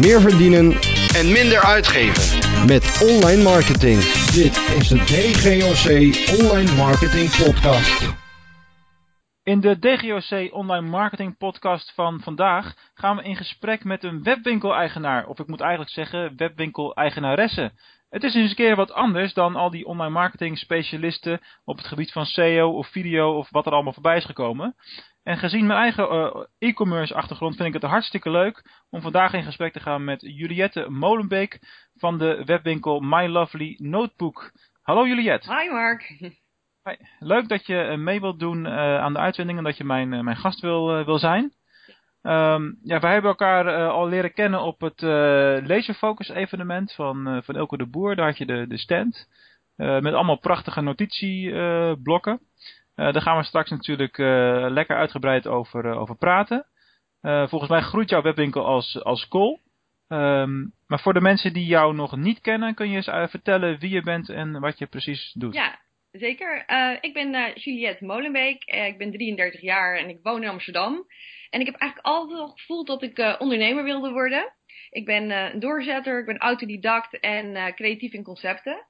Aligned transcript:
meer 0.00 0.20
verdienen 0.20 0.72
en 1.18 1.32
minder 1.32 1.60
uitgeven. 1.60 2.38
met 2.66 2.84
online 3.10 3.42
marketing. 3.42 3.98
Dit 4.40 4.54
is 4.78 4.88
de 4.88 4.98
DGOC 5.10 5.86
Online 6.40 6.72
Marketing 6.76 7.28
Podcast. 7.44 8.18
In 9.42 9.60
de 9.60 9.78
DGOC 9.78 10.54
Online 10.54 10.88
Marketing 10.88 11.36
Podcast 11.36 11.92
van 11.94 12.20
vandaag 12.20 12.74
gaan 12.94 13.16
we 13.16 13.22
in 13.22 13.36
gesprek 13.36 13.84
met 13.84 14.04
een 14.04 14.22
webwinkel-eigenaar. 14.22 15.26
Of 15.26 15.38
ik 15.38 15.46
moet 15.46 15.60
eigenlijk 15.60 15.90
zeggen 15.90 16.36
webwinkel-eigenaresse. 16.36 17.72
Het 18.10 18.24
is 18.24 18.34
eens 18.34 18.50
een 18.50 18.56
keer 18.56 18.76
wat 18.76 18.92
anders 18.92 19.34
dan 19.34 19.56
al 19.56 19.70
die 19.70 19.86
online 19.86 20.12
marketing 20.12 20.58
specialisten 20.58 21.40
op 21.64 21.76
het 21.76 21.86
gebied 21.86 22.12
van 22.12 22.26
SEO 22.26 22.70
of 22.70 22.88
video 22.88 23.36
of 23.36 23.50
wat 23.50 23.66
er 23.66 23.72
allemaal 23.72 23.92
voorbij 23.92 24.16
is 24.16 24.24
gekomen. 24.24 24.74
En 25.22 25.38
gezien 25.38 25.66
mijn 25.66 25.78
eigen 25.78 26.08
eh, 26.08 26.44
e-commerce 26.58 27.14
achtergrond 27.14 27.56
vind 27.56 27.68
ik 27.68 27.82
het 27.82 27.90
hartstikke 27.90 28.30
leuk 28.30 28.62
om 28.90 29.00
vandaag 29.00 29.32
in 29.32 29.42
gesprek 29.42 29.72
te 29.72 29.80
gaan 29.80 30.04
met 30.04 30.20
Juliette 30.20 30.86
Molenbeek 30.88 31.58
van 31.94 32.18
de 32.18 32.42
webwinkel 32.44 33.00
My 33.00 33.26
Lovely 33.26 33.74
Notebook. 33.78 34.52
Hallo 34.82 35.06
Juliette. 35.06 35.54
Hi 35.54 35.70
Mark. 35.70 36.02
Hi. 36.84 36.96
Leuk 37.18 37.48
dat 37.48 37.66
je 37.66 37.80
eh, 37.80 37.98
mee 37.98 38.20
wilt 38.20 38.38
doen 38.38 38.66
eh, 38.66 38.72
aan 38.98 39.12
de 39.12 39.18
uitzending 39.18 39.58
en 39.58 39.64
dat 39.64 39.76
je 39.76 39.84
mijn, 39.84 40.08
mijn 40.08 40.36
gast 40.36 40.60
wil, 40.60 41.04
wil 41.04 41.18
zijn. 41.18 41.52
Ehm, 42.22 42.72
ja, 42.82 43.00
wij 43.00 43.12
hebben 43.12 43.30
elkaar 43.30 43.88
al 43.88 44.08
leren 44.08 44.32
kennen 44.32 44.62
op 44.62 44.80
het 44.80 45.00
Laserfocus 45.68 46.28
evenement 46.28 46.92
van, 46.92 47.42
van 47.44 47.56
Elke 47.56 47.76
de 47.76 47.86
Boer. 47.86 48.16
Daar 48.16 48.26
had 48.26 48.38
je 48.38 48.46
de, 48.46 48.66
de 48.66 48.78
stand 48.78 49.28
met 49.76 50.14
allemaal 50.14 50.38
prachtige 50.38 50.80
notitieblokken. 50.80 52.40
Eh, 53.00 53.12
daar 53.12 53.22
gaan 53.22 53.36
we 53.36 53.42
straks 53.42 53.70
natuurlijk 53.70 54.18
eh, 54.18 54.66
lekker 54.68 54.96
uitgebreid 54.96 55.46
over, 55.46 55.84
eh, 55.84 56.00
over 56.00 56.16
praten. 56.16 56.66
Volgens 57.22 57.70
mij 57.70 57.80
groeit 57.80 58.10
jouw 58.10 58.22
webwinkel 58.22 58.66
als, 58.66 59.02
als. 59.02 59.28
Ehm, 60.08 60.66
maar 60.86 61.00
voor 61.00 61.12
de 61.12 61.20
mensen 61.20 61.52
die 61.52 61.66
jou 61.66 61.94
nog 61.94 62.16
niet 62.16 62.40
kennen, 62.40 62.74
kun 62.74 62.90
je 62.90 62.96
eens 62.96 63.30
vertellen 63.30 63.78
wie 63.78 63.90
je 63.90 64.02
bent 64.02 64.28
en 64.28 64.60
wat 64.60 64.78
je 64.78 64.86
precies 64.86 65.32
doet. 65.32 65.54
Ja, 65.54 65.78
zeker. 66.12 66.64
Ik 67.00 67.12
ben 67.12 67.52
Juliette 67.54 68.04
Molenbeek. 68.04 68.64
Eh, 68.64 68.86
ik 68.86 68.98
ben 68.98 69.12
33 69.12 69.60
jaar 69.60 69.96
en 69.96 70.08
ik 70.08 70.18
woon 70.22 70.42
in 70.42 70.48
Amsterdam. 70.48 71.06
En 71.50 71.60
ik 71.60 71.66
heb 71.66 71.74
eigenlijk 71.74 72.14
altijd 72.14 72.40
al 72.40 72.48
gevoeld 72.48 72.86
dat 72.86 73.02
ik 73.02 73.36
ondernemer 73.38 73.84
wilde 73.84 74.10
worden. 74.10 74.52
Ik 74.90 75.04
ben 75.04 75.30
een 75.30 75.60
doorzetter, 75.60 76.20
ik 76.20 76.26
ben 76.26 76.38
autodidact 76.38 77.20
en 77.20 77.74
creatief 77.74 78.12
in 78.12 78.22
concepten. 78.22 78.86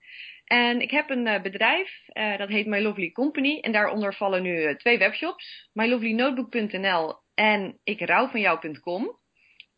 En 0.50 0.80
ik 0.80 0.90
heb 0.90 1.10
een 1.10 1.26
eh, 1.26 1.42
bedrijf, 1.42 2.08
eh, 2.08 2.38
dat 2.38 2.48
heet 2.48 2.66
My 2.66 2.80
Lovely 2.80 3.10
Company. 3.12 3.58
En 3.60 3.72
daaronder 3.72 4.14
vallen 4.14 4.42
nu 4.42 4.62
eh, 4.62 4.76
twee 4.76 4.98
webshops. 4.98 5.70
mylovelynotebook.nl 5.72 7.14
en 7.34 7.78
ikrouwvanjou.com. 7.84 9.18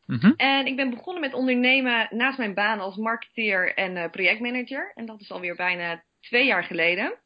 Mhm. 0.06 0.32
En 0.36 0.66
ik 0.66 0.76
ben 0.76 0.90
begonnen 0.90 1.22
met 1.22 1.34
ondernemen 1.34 2.06
naast 2.10 2.38
mijn 2.38 2.54
baan 2.54 2.80
als 2.80 2.96
marketeer 2.96 3.74
en 3.74 4.10
projectmanager. 4.10 4.92
En 4.94 5.06
dat 5.06 5.20
is 5.20 5.30
alweer 5.30 5.56
bijna 5.56 6.04
twee 6.20 6.46
jaar 6.46 6.64
geleden. 6.64 7.18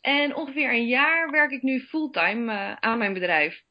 En 0.00 0.34
ongeveer 0.34 0.70
een 0.70 0.86
jaar 0.86 1.30
werk 1.30 1.50
ik 1.50 1.62
nu 1.62 1.80
fulltime 1.80 2.76
aan 2.80 2.98
mijn 2.98 3.12
bedrijf. 3.12 3.62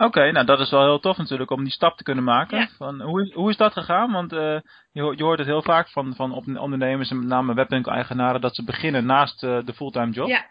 Oké, 0.00 0.30
nou 0.32 0.46
dat 0.46 0.60
is 0.60 0.70
wel 0.70 0.82
heel 0.84 0.98
tof 1.00 1.16
natuurlijk 1.16 1.50
om 1.50 1.62
die 1.64 1.72
stap 1.72 1.96
te 1.96 2.02
kunnen 2.02 2.24
maken. 2.24 2.58
Ja. 2.58 2.68
Van, 2.76 3.00
hoe, 3.02 3.22
is, 3.22 3.32
hoe 3.32 3.50
is 3.50 3.56
dat 3.56 3.72
gegaan? 3.72 4.12
Want 4.12 4.32
eh, 4.32 4.60
je, 4.92 5.00
ho- 5.02 5.12
je 5.12 5.22
hoort 5.22 5.38
het 5.38 5.46
heel 5.46 5.62
vaak 5.62 5.88
van, 5.88 6.14
van 6.14 6.32
op- 6.32 6.46
ondernemers 6.46 7.10
en 7.10 7.18
met 7.18 7.26
name 7.28 7.54
webwinkel-eigenaren 7.54 8.40
dat 8.40 8.54
ze 8.54 8.64
beginnen 8.64 9.06
naast 9.06 9.42
eh, 9.42 9.64
de 9.64 9.74
fulltime 9.74 10.10
job. 10.10 10.28
Ja. 10.28 10.46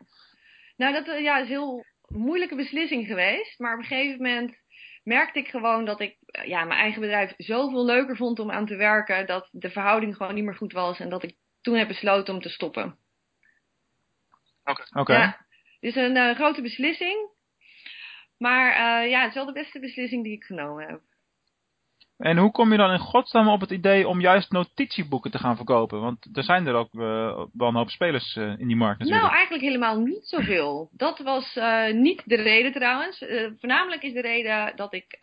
Nou, 0.77 0.93
dat 0.93 1.07
eh, 1.07 1.21
ja, 1.21 1.35
is 1.35 1.41
een 1.41 1.47
heel 1.47 1.85
moeilijke 2.07 2.55
beslissing 2.55 3.07
geweest. 3.07 3.59
Maar 3.59 3.73
op 3.73 3.79
een 3.79 3.85
gegeven 3.85 4.21
moment 4.21 4.55
merkte 5.03 5.39
ik 5.39 5.47
gewoon 5.47 5.85
dat 5.85 5.99
ik 5.99 6.17
ja, 6.45 6.63
mijn 6.63 6.79
eigen 6.79 7.01
bedrijf 7.01 7.33
zoveel 7.37 7.85
leuker 7.85 8.15
vond 8.15 8.39
om 8.39 8.51
aan 8.51 8.65
te 8.65 8.75
werken. 8.75 9.25
Dat 9.25 9.47
de 9.51 9.69
verhouding 9.69 10.15
gewoon 10.15 10.33
niet 10.33 10.43
meer 10.43 10.55
goed 10.55 10.73
was. 10.73 10.99
En 10.99 11.09
dat 11.09 11.23
ik 11.23 11.35
toen 11.61 11.75
heb 11.75 11.87
besloten 11.87 12.33
om 12.33 12.41
te 12.41 12.49
stoppen. 12.49 12.97
Oké. 14.93 15.13
Ja, 15.13 15.25
het 15.25 15.37
is 15.79 15.95
een 15.95 16.15
eh, 16.17 16.35
grote 16.35 16.61
beslissing. 16.61 17.35
Maar 18.37 18.71
eh, 18.71 19.09
ja, 19.09 19.19
het 19.19 19.29
is 19.29 19.35
wel 19.35 19.45
de 19.45 19.51
beste 19.51 19.79
beslissing 19.79 20.23
die 20.23 20.33
ik 20.33 20.43
genomen 20.43 20.87
heb. 20.87 21.01
En 22.17 22.37
hoe 22.37 22.51
kom 22.51 22.71
je 22.71 22.77
dan 22.77 22.91
in 22.91 22.99
godsnaam 22.99 23.47
op 23.47 23.61
het 23.61 23.71
idee 23.71 24.07
om 24.07 24.21
juist 24.21 24.51
notitieboeken 24.51 25.31
te 25.31 25.37
gaan 25.37 25.55
verkopen? 25.55 26.01
Want 26.01 26.37
er 26.37 26.43
zijn 26.43 26.67
er 26.67 26.73
ook 26.73 26.93
eh, 26.93 27.45
wel 27.53 27.67
een 27.67 27.75
hoop 27.75 27.89
spelers 27.89 28.35
eh, 28.35 28.59
in 28.59 28.67
die 28.67 28.75
markt 28.75 28.99
natuurlijk. 28.99 29.25
Nou, 29.25 29.35
eigenlijk 29.35 29.63
helemaal 29.63 29.99
niet 29.99 30.27
zoveel. 30.27 30.89
Dat 30.91 31.19
was 31.19 31.59
niet 31.91 32.21
de 32.25 32.35
reden 32.35 32.71
trouwens. 32.71 33.25
Voornamelijk 33.59 34.03
is 34.03 34.13
de 34.13 34.21
reden 34.21 34.75
dat 34.75 34.93
ik 34.93 35.17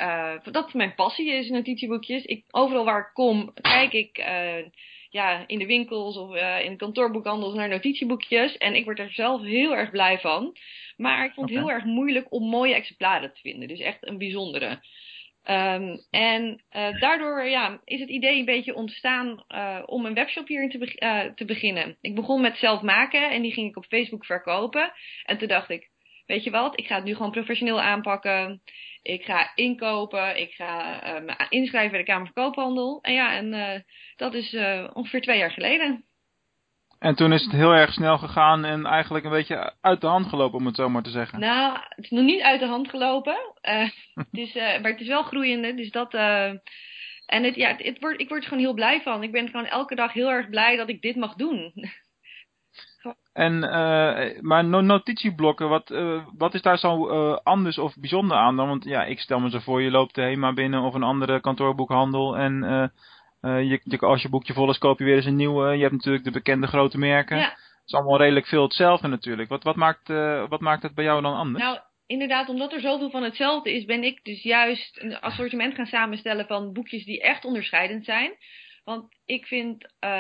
dat 0.51 0.75
mijn 0.75 0.95
passie 0.95 1.33
is, 1.33 1.49
notitieboekjes. 1.49 2.25
Ik, 2.25 2.45
overal 2.51 2.85
waar 2.85 3.01
ik 3.01 3.11
kom, 3.13 3.53
kijk 3.55 3.93
ik 3.93 4.19
ja, 5.15 5.45
in 5.47 5.59
de 5.59 5.67
winkels 5.67 6.17
of 6.17 6.35
eh, 6.35 6.65
in 6.65 6.77
kantoorboekhandels 6.77 7.55
naar 7.55 7.69
notitieboekjes. 7.69 8.57
En 8.57 8.75
ik 8.75 8.85
word 8.85 8.99
er 8.99 9.13
zelf 9.13 9.43
heel 9.43 9.77
erg 9.77 9.91
blij 9.91 10.19
van. 10.19 10.57
Maar 10.97 11.25
ik 11.25 11.33
vond 11.33 11.51
het 11.51 11.59
heel 11.59 11.71
erg 11.71 11.85
moeilijk 11.85 12.33
om 12.33 12.49
mooie 12.49 12.75
exemplaren 12.75 13.33
te 13.35 13.41
vinden. 13.41 13.69
Dus 13.69 13.81
echt 13.81 14.07
een 14.07 14.19
bijzondere. 14.19 14.81
Ehm, 15.43 15.97
en 16.11 16.63
eh, 16.69 17.01
daardoor 17.01 17.45
ja, 17.45 17.81
is 17.85 18.01
het 18.01 18.09
idee 18.09 18.39
een 18.39 18.45
beetje 18.45 18.75
ontstaan 18.75 19.45
eh, 19.49 19.83
om 19.87 20.07
een 20.07 20.15
webshop 20.15 20.49
hierin 20.49 20.71
te, 20.71 21.33
te 21.35 21.45
beginnen. 21.45 21.97
Ik 22.01 22.15
begon 22.15 22.41
met 22.41 22.57
zelf 22.57 22.83
maken 22.83 23.31
en 23.31 23.43
die 23.43 23.53
ging 23.53 23.69
ik 23.69 23.77
op 23.77 23.85
Facebook 23.85 24.25
verkopen. 24.25 24.93
En 25.25 25.39
toen 25.39 25.49
dacht 25.49 25.71
ik, 25.71 25.91
weet 26.27 26.45
je 26.45 26.51
wat, 26.51 26.79
ik 26.79 26.87
ga 26.87 26.95
het 26.95 27.05
nu 27.05 27.15
gewoon 27.15 27.31
professioneel 27.31 27.81
aanpakken. 27.81 28.63
Ik 29.05 29.25
ga 29.25 29.53
inkopen, 29.55 30.41
ik 30.41 30.53
ga 30.53 31.03
eh, 31.03 31.23
me 31.23 31.47
inschrijven 31.49 31.91
bij 31.91 32.01
de 32.01 32.07
Kamer 32.07 32.31
van 32.33 32.45
Koophandel. 32.45 32.99
En 33.03 33.13
ja, 33.13 33.37
en 33.37 33.53
eh, 33.53 33.81
dat 34.17 34.35
is 34.35 34.55
eh, 34.55 34.91
ongeveer 34.93 35.21
twee 35.21 35.39
jaar 35.39 35.51
geleden. 35.51 36.05
En 36.99 37.15
toen 37.15 37.33
is 37.33 37.43
het 37.43 37.53
heel 37.53 37.73
erg 37.73 37.93
snel 37.93 38.19
gegaan 38.19 38.65
en 38.65 38.87
eigenlijk 38.87 39.25
een 39.25 39.31
beetje 39.31 39.75
uit 39.81 40.01
de 40.01 40.07
hand 40.07 40.27
gelopen 40.27 40.59
om 40.59 40.67
het 40.67 40.77
zo 40.77 40.89
maar 40.89 41.03
te 41.03 41.11
zeggen. 41.11 41.41
Nou, 41.41 41.79
het 41.89 42.05
is 42.05 42.11
nog 42.11 42.25
niet 42.25 42.41
uit 42.41 42.61
de 42.61 42.67
hand 42.67 42.89
gelopen. 42.89 43.37
Het 44.15 44.29
is, 44.31 44.55
maar 44.55 44.91
het 44.91 45.01
is 45.01 45.09
wel 45.09 45.23
groeiende. 45.23 45.75
Dus 45.75 45.91
dat. 45.91 46.15
en 46.15 46.63
het, 47.27 47.55
ja, 47.55 47.69
het, 47.69 47.83
het 47.83 48.01
wordt, 48.01 48.21
ik 48.21 48.29
word 48.29 48.43
er 48.43 48.49
gewoon 48.49 48.63
heel 48.63 48.75
blij 48.75 49.03
van. 49.03 49.23
Ik 49.23 49.33
ben 49.33 49.49
gewoon 49.49 49.67
elke 49.67 49.95
dag 49.95 50.13
heel 50.13 50.31
erg 50.31 50.49
blij 50.49 50.77
dat 50.77 50.89
ik 50.89 51.03
dit 51.03 51.17
mag 51.17 51.35
doen. 51.35 51.73
En, 53.33 53.65
eh, 53.65 54.41
maar 54.41 54.65
no- 54.65 54.81
notitieblokken, 54.81 55.69
wat, 55.69 55.91
eh, 55.91 56.25
wat 56.37 56.55
is 56.55 56.63
daar 56.63 56.79
zo 56.79 57.09
eh, 57.09 57.39
anders 57.43 57.79
of 57.79 57.95
bijzonder 57.97 58.37
aan 58.37 58.57
dan? 58.57 58.69
Want 58.69 58.85
ja, 58.85 59.05
ik 59.05 59.21
stel 59.21 59.41
me 59.41 59.51
zo 59.51 59.59
voor, 59.59 59.83
je 59.83 59.91
loopt 59.91 60.15
de 60.15 60.21
HEMA 60.23 60.53
binnen 60.53 60.81
of 60.83 60.95
een 60.95 61.03
andere 61.03 61.41
kantoorboekhandel 61.41 62.37
en 62.37 62.53
je, 63.41 63.81
je- 63.85 63.99
als 63.99 64.23
je 64.23 64.29
boekje 64.29 64.53
vol 64.53 64.71
is, 64.71 64.79
koop 64.79 64.99
je 64.99 65.05
weer 65.05 65.17
eens 65.17 65.25
een 65.25 65.37
nieuwe. 65.37 65.75
Je 65.77 65.81
hebt 65.83 65.93
natuurlijk 65.93 66.25
de 66.25 66.31
bekende 66.31 66.67
grote 66.67 66.99
merken. 66.99 67.37
Ja. 67.37 67.49
Het 67.49 67.93
is 67.93 67.95
allemaal 67.95 68.19
redelijk 68.19 68.47
veel 68.47 68.63
hetzelfde 68.63 69.09
natuurlijk. 69.09 69.49
Wat, 69.49 69.63
wat, 69.63 69.77
maakt, 69.77 70.09
wat 70.49 70.61
maakt 70.61 70.83
het 70.83 70.95
bij 70.95 71.05
jou 71.05 71.23
dan 71.23 71.35
anders? 71.35 71.65
Nou, 71.65 71.79
inderdaad, 72.07 72.49
omdat 72.49 72.73
er 72.73 72.81
zoveel 72.81 73.11
van 73.11 73.23
hetzelfde 73.23 73.73
is, 73.75 73.85
ben 73.85 74.05
ik 74.05 74.21
dus 74.23 74.43
juist 74.43 75.01
een 75.03 75.21
assortiment 75.21 75.75
gaan 75.75 75.87
samenstellen 75.87 76.47
van 76.47 76.73
boekjes 76.73 77.05
die 77.05 77.23
echt 77.23 77.45
onderscheidend 77.45 78.05
zijn. 78.05 78.31
Want 78.85 79.15
ik 79.25 79.47
vind, 79.47 79.95
eh, 79.99 80.11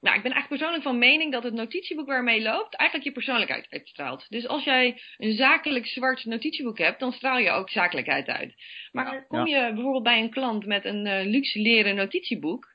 nou, 0.00 0.16
ik 0.16 0.22
ben 0.22 0.32
eigenlijk 0.32 0.48
persoonlijk 0.48 0.82
van 0.82 0.98
mening 0.98 1.32
dat 1.32 1.42
het 1.42 1.52
notitieboek 1.54 2.06
waarmee 2.06 2.36
je 2.38 2.42
loopt 2.48 2.74
eigenlijk 2.76 3.08
je 3.08 3.14
persoonlijkheid 3.14 3.66
uitstraalt. 3.70 4.26
Dus 4.28 4.46
als 4.46 4.64
jij 4.64 5.00
een 5.16 5.32
zakelijk 5.34 5.86
zwart 5.86 6.24
notitieboek 6.24 6.78
hebt, 6.78 7.00
dan 7.00 7.12
straal 7.12 7.38
je 7.38 7.50
ook 7.50 7.70
zakelijkheid 7.70 8.26
uit. 8.28 8.54
Maar 8.92 9.26
kom 9.26 9.46
je 9.46 9.70
bijvoorbeeld 9.74 10.02
bij 10.02 10.20
een 10.20 10.30
klant 10.30 10.66
met 10.66 10.84
een 10.84 11.06
eh, 11.06 11.26
luxe 11.26 11.60
leren 11.60 11.94
notitieboek, 11.94 12.66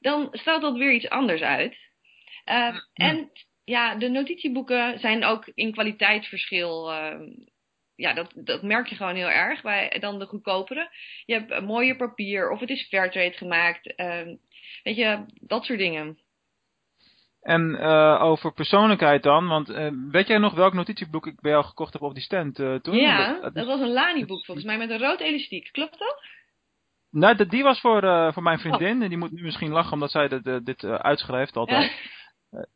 dan 0.00 0.28
straalt 0.32 0.62
dat 0.62 0.76
weer 0.76 0.92
iets 0.92 1.08
anders 1.08 1.40
uit. 1.40 1.76
Eh, 2.44 2.76
En 2.92 3.30
ja, 3.64 3.94
de 3.94 4.08
notitieboeken 4.08 4.98
zijn 4.98 5.24
ook 5.24 5.50
in 5.54 5.72
kwaliteitsverschil. 5.72 6.92
eh, 6.92 7.20
ja, 7.94 8.12
dat, 8.12 8.32
dat 8.34 8.62
merk 8.62 8.86
je 8.86 8.94
gewoon 8.96 9.14
heel 9.14 9.30
erg 9.30 9.62
bij 9.62 9.96
dan 10.00 10.18
de 10.18 10.26
goedkopere. 10.26 10.90
Je 11.24 11.34
hebt 11.34 11.50
eh, 11.50 11.60
mooier 11.62 11.96
papier 11.96 12.50
of 12.50 12.60
het 12.60 12.70
is 12.70 12.86
fairtrade 12.88 13.32
gemaakt. 13.36 13.94
eh, 13.94 14.26
weet 14.82 14.96
je, 14.96 15.24
dat 15.40 15.64
soort 15.64 15.78
dingen. 15.78 16.18
En 17.40 17.74
eh, 17.76 18.22
over 18.22 18.52
persoonlijkheid 18.52 19.22
dan, 19.22 19.46
want 19.46 19.68
eh, 19.70 19.90
weet 20.10 20.26
jij 20.26 20.38
nog 20.38 20.54
welk 20.54 20.74
notitieboek 20.74 21.26
ik 21.26 21.40
bij 21.40 21.50
jou 21.50 21.64
gekocht 21.64 21.92
heb 21.92 22.02
op 22.02 22.14
die 22.14 22.22
stand 22.22 22.58
eh, 22.58 22.74
toen? 22.74 22.94
ja, 22.96 23.50
Dat- 23.52 23.66
was 23.66 23.80
een 23.80 23.92
Lani-boek 23.92 24.44
volgens 24.44 24.66
mij 24.66 24.78
met 24.78 24.90
een 24.90 24.98
rood 24.98 25.20
elastiek. 25.20 25.68
Klopt 25.72 25.98
dat? 25.98 26.22
Nou, 27.10 27.36
dat- 27.36 27.50
die 27.50 27.62
was 27.62 27.80
voor, 27.80 28.32
voor 28.32 28.42
mijn 28.42 28.58
vriendin. 28.58 29.02
En 29.02 29.08
die 29.08 29.18
moet 29.18 29.32
nu 29.32 29.42
misschien 29.42 29.70
lachen 29.72 29.92
omdat 29.92 30.10
zij 30.10 30.28
dit, 30.28 30.66
dit 30.66 30.84
uitschrijft 30.84 31.56
altijd. 31.56 31.92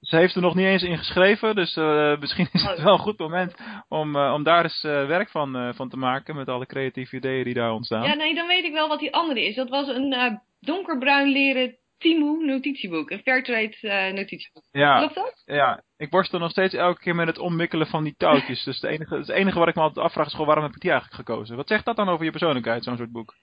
Ze 0.00 0.17
heeft 0.17 0.35
er 0.35 0.41
nog 0.43 0.55
niet 0.55 0.67
eens 0.67 0.82
in 0.82 0.99
geschreven, 0.99 1.55
dus 1.55 1.75
misschien 2.20 2.49
is 2.52 2.62
het 2.62 2.79
Oh. 2.79 2.85
wel 2.85 2.93
een 2.93 2.99
goed 2.99 3.19
moment 3.19 3.55
om, 3.88 4.17
om 4.17 4.43
daar 4.43 4.62
eens 4.62 4.82
werk 4.82 5.31
van, 5.31 5.75
van 5.75 5.88
te 5.88 5.96
maken 5.96 6.37
met 6.37 6.49
alle 6.49 6.67
creatieve 6.67 7.17
ideeën 7.17 7.44
die 7.44 7.55
daar 7.55 7.73
ontstaan. 7.73 8.02
Ja, 8.05 8.14
nee, 8.14 8.35
dan 8.35 8.46
weet 8.46 8.64
ik 8.64 8.73
wel 8.73 8.88
wat 8.88 8.99
die 9.00 9.14
andere 9.14 9.44
is. 9.46 9.55
Dat 9.55 9.69
was 9.69 9.88
een 9.88 10.41
donkerbruin 10.61 11.29
leren 11.29 11.76
Timo 12.05 12.35
notitieboek. 12.37 13.11
Een 13.11 13.23
fairtrade 13.23 13.77
eh, 13.81 14.12
notitieboek. 14.12 14.65
Ja, 14.71 14.99
Klopt 14.99 15.15
dat? 15.15 15.43
ja, 15.45 15.83
ik 15.97 16.11
worstel 16.11 16.39
nog 16.39 16.51
steeds 16.51 16.75
elke 16.75 17.01
keer 17.01 17.15
met 17.15 17.27
het 17.27 17.39
omwikkelen 17.39 17.87
van 17.87 18.05
die 18.05 18.15
touwtjes. 18.17 18.65
dus 18.65 18.81
het 18.81 18.91
enige, 18.91 19.17
het 19.17 19.29
enige 19.29 19.59
wat 19.59 19.69
ik 19.69 19.75
me 19.75 19.83
altijd 19.83 20.06
afvraag 20.06 20.27
is 20.27 20.33
gewoon 20.33 20.47
waarom 20.47 20.65
heb 20.65 20.75
ik 20.75 20.81
die 20.81 20.91
eigenlijk 20.91 21.21
gekozen? 21.29 21.56
Wat 21.56 21.69
zegt 21.69 21.85
dat 21.85 21.97
dan 21.97 22.09
over 22.09 22.25
je 22.25 22.31
persoonlijkheid, 22.31 22.85
zo'n 22.85 22.97
soort 22.97 23.12
boek? 23.12 23.35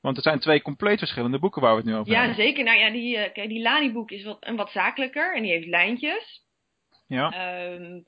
Want 0.00 0.16
het 0.16 0.24
zijn 0.24 0.38
twee 0.38 0.62
compleet 0.62 0.98
verschillende 0.98 1.38
boeken 1.38 1.62
waar 1.62 1.70
we 1.70 1.76
het 1.76 1.86
nu 1.86 1.94
over 1.94 2.12
Ja, 2.12 2.18
hebben. 2.18 2.36
zeker. 2.36 2.64
Nou 2.64 2.78
ja, 2.78 2.90
die, 2.90 3.32
kijk, 3.32 3.48
die 3.48 3.62
Lani-boek 3.62 4.10
is 4.10 4.24
wat, 4.24 4.36
een 4.40 4.56
wat 4.56 4.70
zakelijker 4.70 5.34
en 5.36 5.42
die 5.42 5.50
heeft 5.52 5.66
lijntjes. 5.66 6.42
Ja. 7.06 7.30
Ehm, 7.32 8.00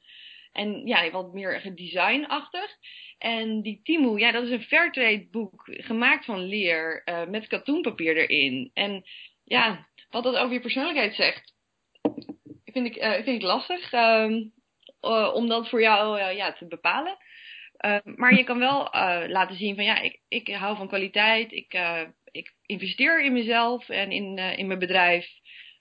en 0.52 0.86
ja, 0.86 1.10
wat 1.10 1.32
meer 1.32 1.72
designachtig. 1.74 2.70
En 3.18 3.62
die 3.62 3.80
Timu, 3.82 4.18
ja, 4.18 4.32
dat 4.32 4.42
is 4.44 4.50
een 4.50 4.62
Fairtrade 4.62 5.28
boek, 5.30 5.62
gemaakt 5.64 6.24
van 6.24 6.40
leer, 6.40 7.02
eh, 7.04 7.26
met 7.26 7.46
katoenpapier 7.46 8.16
erin. 8.16 8.70
En 8.74 9.02
ja, 9.46 9.86
wat 10.10 10.22
dat 10.22 10.36
over 10.36 10.52
je 10.52 10.60
persoonlijkheid 10.60 11.14
zegt, 11.14 11.54
vind 12.64 12.86
ik, 12.86 12.96
eh, 12.96 13.12
vind 13.12 13.26
ik 13.26 13.42
lastig 13.42 13.92
ehm, 13.92 14.32
eh, 15.06 15.34
om 15.34 15.48
dat 15.48 15.68
voor 15.68 15.80
jou 15.80 16.18
eh, 16.20 16.36
ja, 16.36 16.52
te 16.52 16.66
bepalen. 16.66 17.16
Eh, 17.76 17.98
maar 18.04 18.34
je 18.34 18.44
kan 18.44 18.58
wel 18.58 18.88
laten 19.28 19.56
zien 19.56 19.74
van 19.74 19.84
ja, 19.84 20.00
ik, 20.00 20.20
ik 20.28 20.48
hou 20.48 20.76
van 20.76 20.88
kwaliteit, 20.88 21.52
ik, 21.52 21.78
ik 22.30 22.54
investeer 22.66 23.24
in 23.24 23.32
mezelf 23.32 23.88
en 23.88 24.10
in, 24.10 24.38
in 24.38 24.66
mijn 24.66 24.78
bedrijf. 24.78 25.26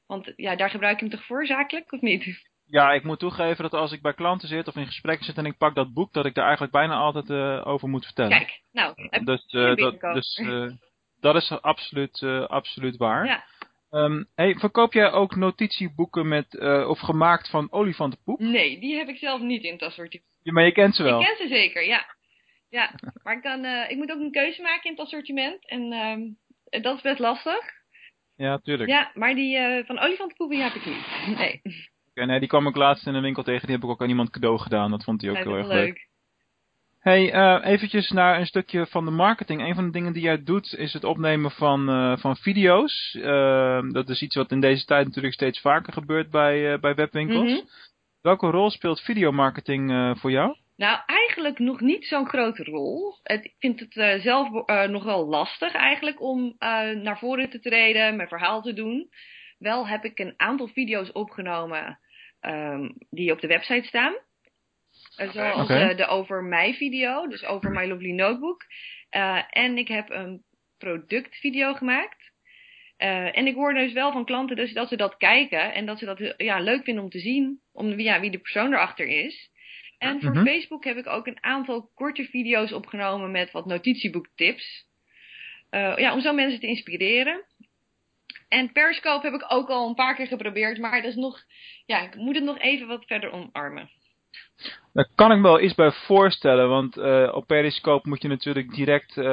Want 0.08 0.34
ja, 0.36 0.56
daar 0.56 0.70
gebruik 0.70 0.94
ik 0.94 1.00
hem 1.00 1.10
toch 1.10 1.26
voor, 1.26 1.46
zakelijk, 1.46 1.92
of 1.92 2.02
niet? 2.02 2.50
Ja, 2.66 2.92
ik 2.92 3.04
moet 3.04 3.20
toegeven 3.20 3.64
dat 3.64 3.74
als 3.74 3.92
ik 3.92 4.02
bij 4.02 4.14
klanten 4.14 4.48
zit 4.48 4.68
of 4.68 4.76
in 4.76 4.86
gesprekken 4.86 5.26
zit 5.26 5.38
en 5.38 5.46
ik 5.46 5.58
pak 5.58 5.76
dat 5.76 5.94
boek, 5.94 6.14
dat 6.14 6.26
ik 6.26 6.34
daar 6.34 6.44
eigenlijk 6.44 6.74
bijna 6.74 6.96
altijd 6.96 7.32
over 7.66 7.90
moet 7.90 8.06
vertellen. 8.06 8.38
Kijk, 8.38 8.62
nou, 8.72 8.94
heb 9.10 9.26
dus 9.26 9.46
dat, 9.48 10.02
dus 10.02 10.42
dat 11.20 11.36
is 11.36 11.52
absoluut, 11.62 12.24
absoluut 12.48 12.98
waar. 12.98 13.26
Ja. 13.26 13.44
Ehm, 13.96 14.24
hey, 14.36 14.56
verkoop 14.56 14.94
jij 14.94 15.12
ook 15.12 15.36
notitieboeken 15.36 16.28
met, 16.28 16.56
eh, 16.58 16.90
of 16.90 17.00
gemaakt 17.00 17.50
van 17.50 17.72
olifantenpoep? 17.72 18.40
Nee, 18.40 18.80
die 18.80 18.96
heb 18.96 19.08
ik 19.08 19.18
zelf 19.18 19.42
niet 19.42 19.64
in 19.64 19.72
het 19.72 19.82
assortiment. 19.82 20.30
Ja, 20.42 20.52
maar 20.52 20.66
je 20.66 20.72
kent 20.72 20.96
ze 20.96 21.04
wel. 21.04 21.20
Ik 21.20 21.26
ken 21.26 21.48
ze 21.48 21.56
zeker, 21.56 21.86
ja. 21.86 22.16
Ja, 22.70 22.92
maar 23.24 23.36
ik, 23.36 23.42
kan, 23.42 23.64
eh, 23.64 23.92
ik 23.92 23.98
moet 23.98 24.12
ook 24.12 24.20
een 24.20 24.32
keuze 24.32 24.62
maken 24.62 24.84
in 24.84 24.92
het 24.92 25.00
assortiment. 25.00 25.70
En 25.70 25.92
ehm, 25.92 26.22
dat 26.82 26.96
is 26.96 27.02
best 27.02 27.20
lastig. 27.20 27.74
Ja, 28.36 28.58
tuurlijk. 28.58 28.90
Ja, 28.90 29.12
maar 29.14 29.36
die 29.36 29.58
eh, 29.58 29.86
van 29.86 30.00
olifantenpoepen 30.00 30.56
die 30.56 30.66
heb 30.66 30.76
ik 30.76 30.86
niet. 30.86 31.38
Nee, 31.38 31.62
Oké, 32.10 32.26
nee, 32.26 32.40
die 32.40 32.48
kwam 32.48 32.68
ik 32.68 32.76
laatst 32.76 33.08
in 33.08 33.14
een 33.14 33.22
winkel 33.22 33.44
tegen. 33.44 33.66
Die 33.68 33.76
heb 33.76 33.84
ik 33.84 33.90
ook 33.90 34.02
aan 34.02 34.10
iemand 34.10 34.30
cadeau 34.30 34.58
gedaan. 34.60 34.92
Dat 34.92 35.04
vond 35.04 35.22
hij 35.22 35.30
ook 35.32 35.38
heel 35.38 35.56
erg 35.56 35.68
leuk. 35.68 36.08
Hey, 37.06 37.32
eh, 37.32 37.72
eventjes 37.72 38.10
naar 38.10 38.40
een 38.40 38.46
stukje 38.46 38.86
van 38.86 39.06
de 39.06 39.12
marketing. 39.12 39.62
Een 39.62 39.76
van 39.76 39.86
de 39.86 39.92
dingen 39.92 40.14
die 40.14 40.22
jij 40.22 40.44
doet 40.44 40.76
is 40.78 40.94
het 40.94 41.04
opnemen 41.04 41.52
van, 41.52 41.90
eh, 41.90 42.18
van 42.18 42.36
video's. 42.36 43.18
Eh, 43.22 43.82
dat 43.90 44.10
is 44.10 44.22
iets 44.22 44.36
wat 44.36 44.52
in 44.52 44.60
deze 44.60 44.86
tijd 44.86 45.06
natuurlijk 45.06 45.34
steeds 45.34 45.62
vaker 45.62 45.94
gebeurt 45.94 46.30
bij, 46.30 46.80
bij 46.80 46.96
webwinkels. 46.96 47.52
Mhm. 47.52 47.66
Welke 48.22 48.50
rol 48.50 48.70
speelt 48.70 49.02
videomarketing 49.02 50.16
voor 50.20 50.32
jou? 50.32 50.56
Nou, 50.76 51.00
eigenlijk 51.06 51.60
nog 51.60 51.80
niet 51.80 52.06
zo'n 52.06 52.28
grote 52.28 52.64
rol. 52.64 53.14
Ik 53.24 53.54
vind 53.60 53.80
het 53.80 54.22
zelf 54.22 54.50
nog 54.88 55.04
wel 55.04 55.26
lastig 55.26 55.74
eigenlijk 55.74 56.22
om 56.22 56.56
naar 57.04 57.20
voren 57.20 57.50
te 57.50 57.60
treden, 57.60 58.16
mijn 58.16 58.28
verhaal 58.28 58.62
te 58.62 58.74
doen. 58.74 59.10
Wel 59.58 59.88
heb 59.88 60.04
ik 60.04 60.20
een 60.20 60.34
aantal 60.38 60.68
video's 60.68 61.10
opgenomen 61.14 62.00
ehm, 62.40 62.90
die 63.10 63.32
op 63.32 63.42
de 63.42 63.48
website 63.48 63.88
staan. 63.88 64.14
Zoals 65.16 65.68
de 65.68 66.06
over 66.08 66.44
mij 66.44 66.74
video, 66.74 67.28
dus 67.28 67.46
over 67.46 67.72
My 67.72 67.88
Lovely 67.88 68.12
Notebook. 68.12 68.64
Eh, 69.10 69.42
en 69.50 69.78
ik 69.78 69.88
heb 69.88 70.10
een 70.10 70.44
productvideo 70.78 71.74
gemaakt. 71.74 72.32
Eh, 72.98 73.38
en 73.38 73.48
ik 73.48 73.56
hoor 73.56 73.74
dus 73.74 73.94
wel 73.94 74.12
van 74.12 74.26
klanten 74.26 74.56
dus 74.56 74.74
dat 74.74 74.90
ze 74.90 74.96
dat 74.96 75.18
kijken 75.18 75.74
en 75.74 75.86
dat 75.86 76.00
ze 76.00 76.06
dat 76.06 76.34
ja, 76.38 76.60
leuk 76.60 76.84
vinden 76.84 77.04
om 77.04 77.10
te 77.10 77.20
zien, 77.20 77.60
om 77.74 78.00
ja, 78.00 78.20
wie 78.20 78.32
de 78.32 78.40
persoon 78.40 78.74
erachter 78.74 79.08
is. 79.08 79.50
En 79.98 80.22
voor 80.22 80.32
Mhm. 80.32 80.46
Facebook 80.46 80.84
heb 80.84 80.98
ik 80.98 81.08
ook 81.08 81.28
een 81.28 81.44
aantal 81.44 81.92
korte 81.94 82.24
video's 82.24 82.72
opgenomen 82.72 83.32
met 83.32 83.52
wat 83.52 83.66
notitieboektips. 83.66 84.86
Eh, 85.70 85.98
ja, 85.98 86.14
om 86.14 86.22
zo 86.22 86.34
mensen 86.34 86.60
te 86.60 86.68
inspireren. 86.68 87.44
En 88.50 88.72
Periscope 88.72 89.26
heb 89.26 89.42
ik 89.42 89.46
ook 89.48 89.70
al 89.70 89.88
een 89.88 89.96
paar 89.96 90.16
keer 90.16 90.28
geprobeerd, 90.28 90.78
maar 90.78 91.02
dat 91.02 91.12
is 91.12 91.16
nog, 91.16 91.44
ja, 91.86 92.02
ik 92.02 92.16
moet 92.16 92.36
het 92.36 92.44
nog 92.44 92.60
even 92.60 92.88
wat 92.88 93.06
verder 93.06 93.32
omarmen. 93.32 93.90
Daar 94.94 95.10
kan 95.16 95.32
ik 95.32 95.38
me 95.38 95.44
wel 95.44 95.62
iets 95.62 95.76
bij 95.76 95.92
voorstellen, 95.92 96.70
want 96.70 96.98
eh, 96.98 97.32
op 97.34 97.48
Periscope 97.48 98.10
moet 98.10 98.22
je 98.22 98.28
natuurlijk 98.28 98.74
direct 98.74 99.18
eh, 99.18 99.24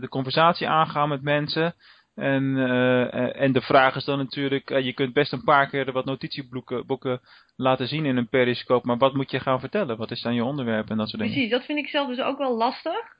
de 0.00 0.08
conversatie 0.08 0.68
aangaan 0.68 1.08
met 1.08 1.22
mensen. 1.22 1.74
En, 2.20 2.56
eh, 2.56 3.14
eh, 3.14 3.40
en 3.40 3.52
de 3.52 3.60
vraag 3.60 3.96
is 3.96 4.04
dan 4.04 4.18
natuurlijk, 4.18 4.68
je 4.68 4.92
kunt 4.92 5.12
best 5.12 5.32
een 5.32 5.44
paar 5.44 5.68
keer 5.68 5.92
wat 5.92 6.04
notitieboeken 6.04 6.86
boeken 6.86 7.20
laten 7.56 7.88
zien 7.88 8.04
in 8.04 8.16
een 8.16 8.28
Periscope, 8.28 8.86
maar 8.86 8.96
wat 8.96 9.14
moet 9.14 9.30
je 9.30 9.40
gaan 9.40 9.60
vertellen? 9.60 9.96
Wat 9.96 10.10
is 10.10 10.22
dan 10.22 10.34
je 10.34 10.44
onderwerp 10.44 10.90
en 10.90 10.96
dat 10.96 11.08
soort 11.08 11.22
dingen? 11.22 11.36
Precies, 11.36 11.52
dat 11.52 11.64
vind 11.64 11.78
ik 11.78 11.88
zelf 11.88 12.08
dus 12.08 12.20
ook 12.20 12.38
wel 12.38 12.56
lastig. 12.56 13.18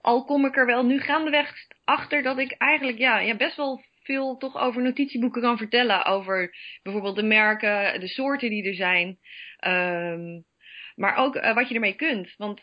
Al 0.00 0.24
kom 0.24 0.46
ik 0.46 0.56
er 0.56 0.66
wel 0.66 0.84
nu 0.84 1.00
gaandeweg 1.00 1.52
achter 1.84 2.22
dat 2.22 2.38
ik 2.38 2.52
eigenlijk 2.52 2.98
ja, 2.98 3.18
ja, 3.18 3.36
best 3.36 3.56
wel 3.56 3.82
veel 4.02 4.36
toch 4.36 4.56
over 4.56 4.82
notitieboeken 4.82 5.42
kan 5.42 5.56
vertellen. 5.56 6.04
Over 6.04 6.54
bijvoorbeeld 6.82 7.16
de 7.16 7.22
merken, 7.22 8.00
de 8.00 8.08
soorten 8.08 8.50
die 8.50 8.68
er 8.68 8.74
zijn. 8.74 9.18
Ehm, 9.56 10.40
maar 10.96 11.16
ook 11.16 11.34
eh, 11.34 11.54
wat 11.54 11.68
je 11.68 11.74
ermee 11.74 11.94
kunt. 11.94 12.34
Want 12.36 12.60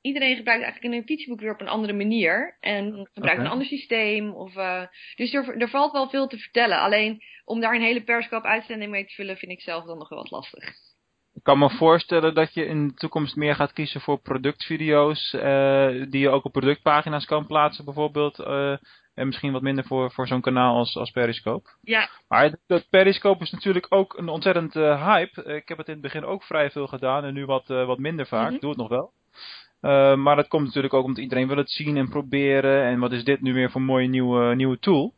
iedereen 0.00 0.36
gebruikt 0.36 0.62
eigenlijk 0.62 0.94
een 0.94 1.00
notitieboek 1.00 1.40
weer 1.40 1.52
op 1.52 1.60
een 1.60 1.68
andere 1.68 1.92
manier. 1.92 2.56
En 2.60 3.08
gebruikt 3.12 3.40
een 3.40 3.50
ander 3.50 3.66
systeem. 3.66 4.30
Of, 4.30 4.56
eh, 4.56 4.82
dus 5.14 5.34
er, 5.34 5.56
er 5.56 5.68
valt 5.68 5.92
wel 5.92 6.08
veel 6.08 6.26
te 6.26 6.38
vertellen. 6.38 6.78
Alleen 6.78 7.22
om 7.44 7.60
daar 7.60 7.74
een 7.74 7.80
hele 7.80 8.04
Periscope 8.04 8.46
uitzending 8.46 8.90
mee 8.90 9.06
te 9.06 9.14
vullen 9.14 9.36
vind 9.36 9.52
ik 9.52 9.60
zelf 9.60 9.84
dan 9.84 9.98
nog 9.98 10.08
wel 10.08 10.18
wat 10.18 10.30
lastig. 10.30 10.64
Ik 11.34 11.44
kan 11.44 11.58
me 11.58 11.70
voorstellen 11.70 12.34
dat 12.34 12.54
je 12.54 12.66
in 12.66 12.88
de 12.88 12.94
toekomst 12.94 13.36
meer 13.36 13.54
gaat 13.54 13.72
kiezen 13.72 14.00
voor 14.00 14.20
productvideo's, 14.20 15.34
eh, 15.34 15.88
die 16.08 16.20
je 16.20 16.28
ook 16.28 16.44
op 16.44 16.52
productpagina's 16.52 17.24
kan 17.24 17.46
plaatsen 17.46 17.84
bijvoorbeeld. 17.84 18.38
En 19.18 19.26
misschien 19.26 19.52
wat 19.52 19.62
minder 19.62 19.84
voor, 19.84 20.10
voor 20.10 20.26
zo'n 20.26 20.40
kanaal 20.40 20.76
als, 20.76 20.96
als 20.96 21.10
Periscope. 21.10 21.68
Ja, 21.82 22.08
Maar 22.28 22.54
dat 22.66 22.86
Periscope 22.90 23.42
is 23.44 23.50
natuurlijk 23.50 23.86
ook 23.88 24.18
een 24.18 24.28
ontzettend 24.28 24.76
eh, 24.76 25.06
hype. 25.06 25.42
Eh, 25.42 25.56
Ik 25.56 25.68
heb 25.68 25.78
het 25.78 25.86
in 25.86 25.92
het 25.92 26.02
begin 26.02 26.24
ook 26.24 26.42
vrij 26.42 26.70
veel 26.70 26.86
gedaan 26.86 27.24
en 27.24 27.34
nu 27.34 27.46
wat, 27.46 27.70
eh, 27.70 27.86
wat 27.86 27.98
minder 27.98 28.26
vaak. 28.26 28.50
Mhm. 28.50 28.60
Doe 28.60 28.70
het 28.70 28.78
nog 28.78 28.88
wel. 28.88 29.12
Maar 30.16 30.36
dat 30.36 30.48
komt 30.48 30.64
natuurlijk 30.64 30.94
ook 30.94 31.04
omdat 31.04 31.22
iedereen 31.22 31.48
wil 31.48 31.56
het 31.56 31.70
zien 31.70 31.96
en 31.96 32.08
proberen. 32.08 32.84
En 32.84 32.98
wat 32.98 33.12
is 33.12 33.24
dit 33.24 33.40
nu 33.40 33.52
weer 33.54 33.70
voor 33.70 33.80
een 33.80 33.86
mooie 33.86 34.08
nieuwe, 34.08 34.54
nieuwe 34.54 34.78
tool? 34.78 35.12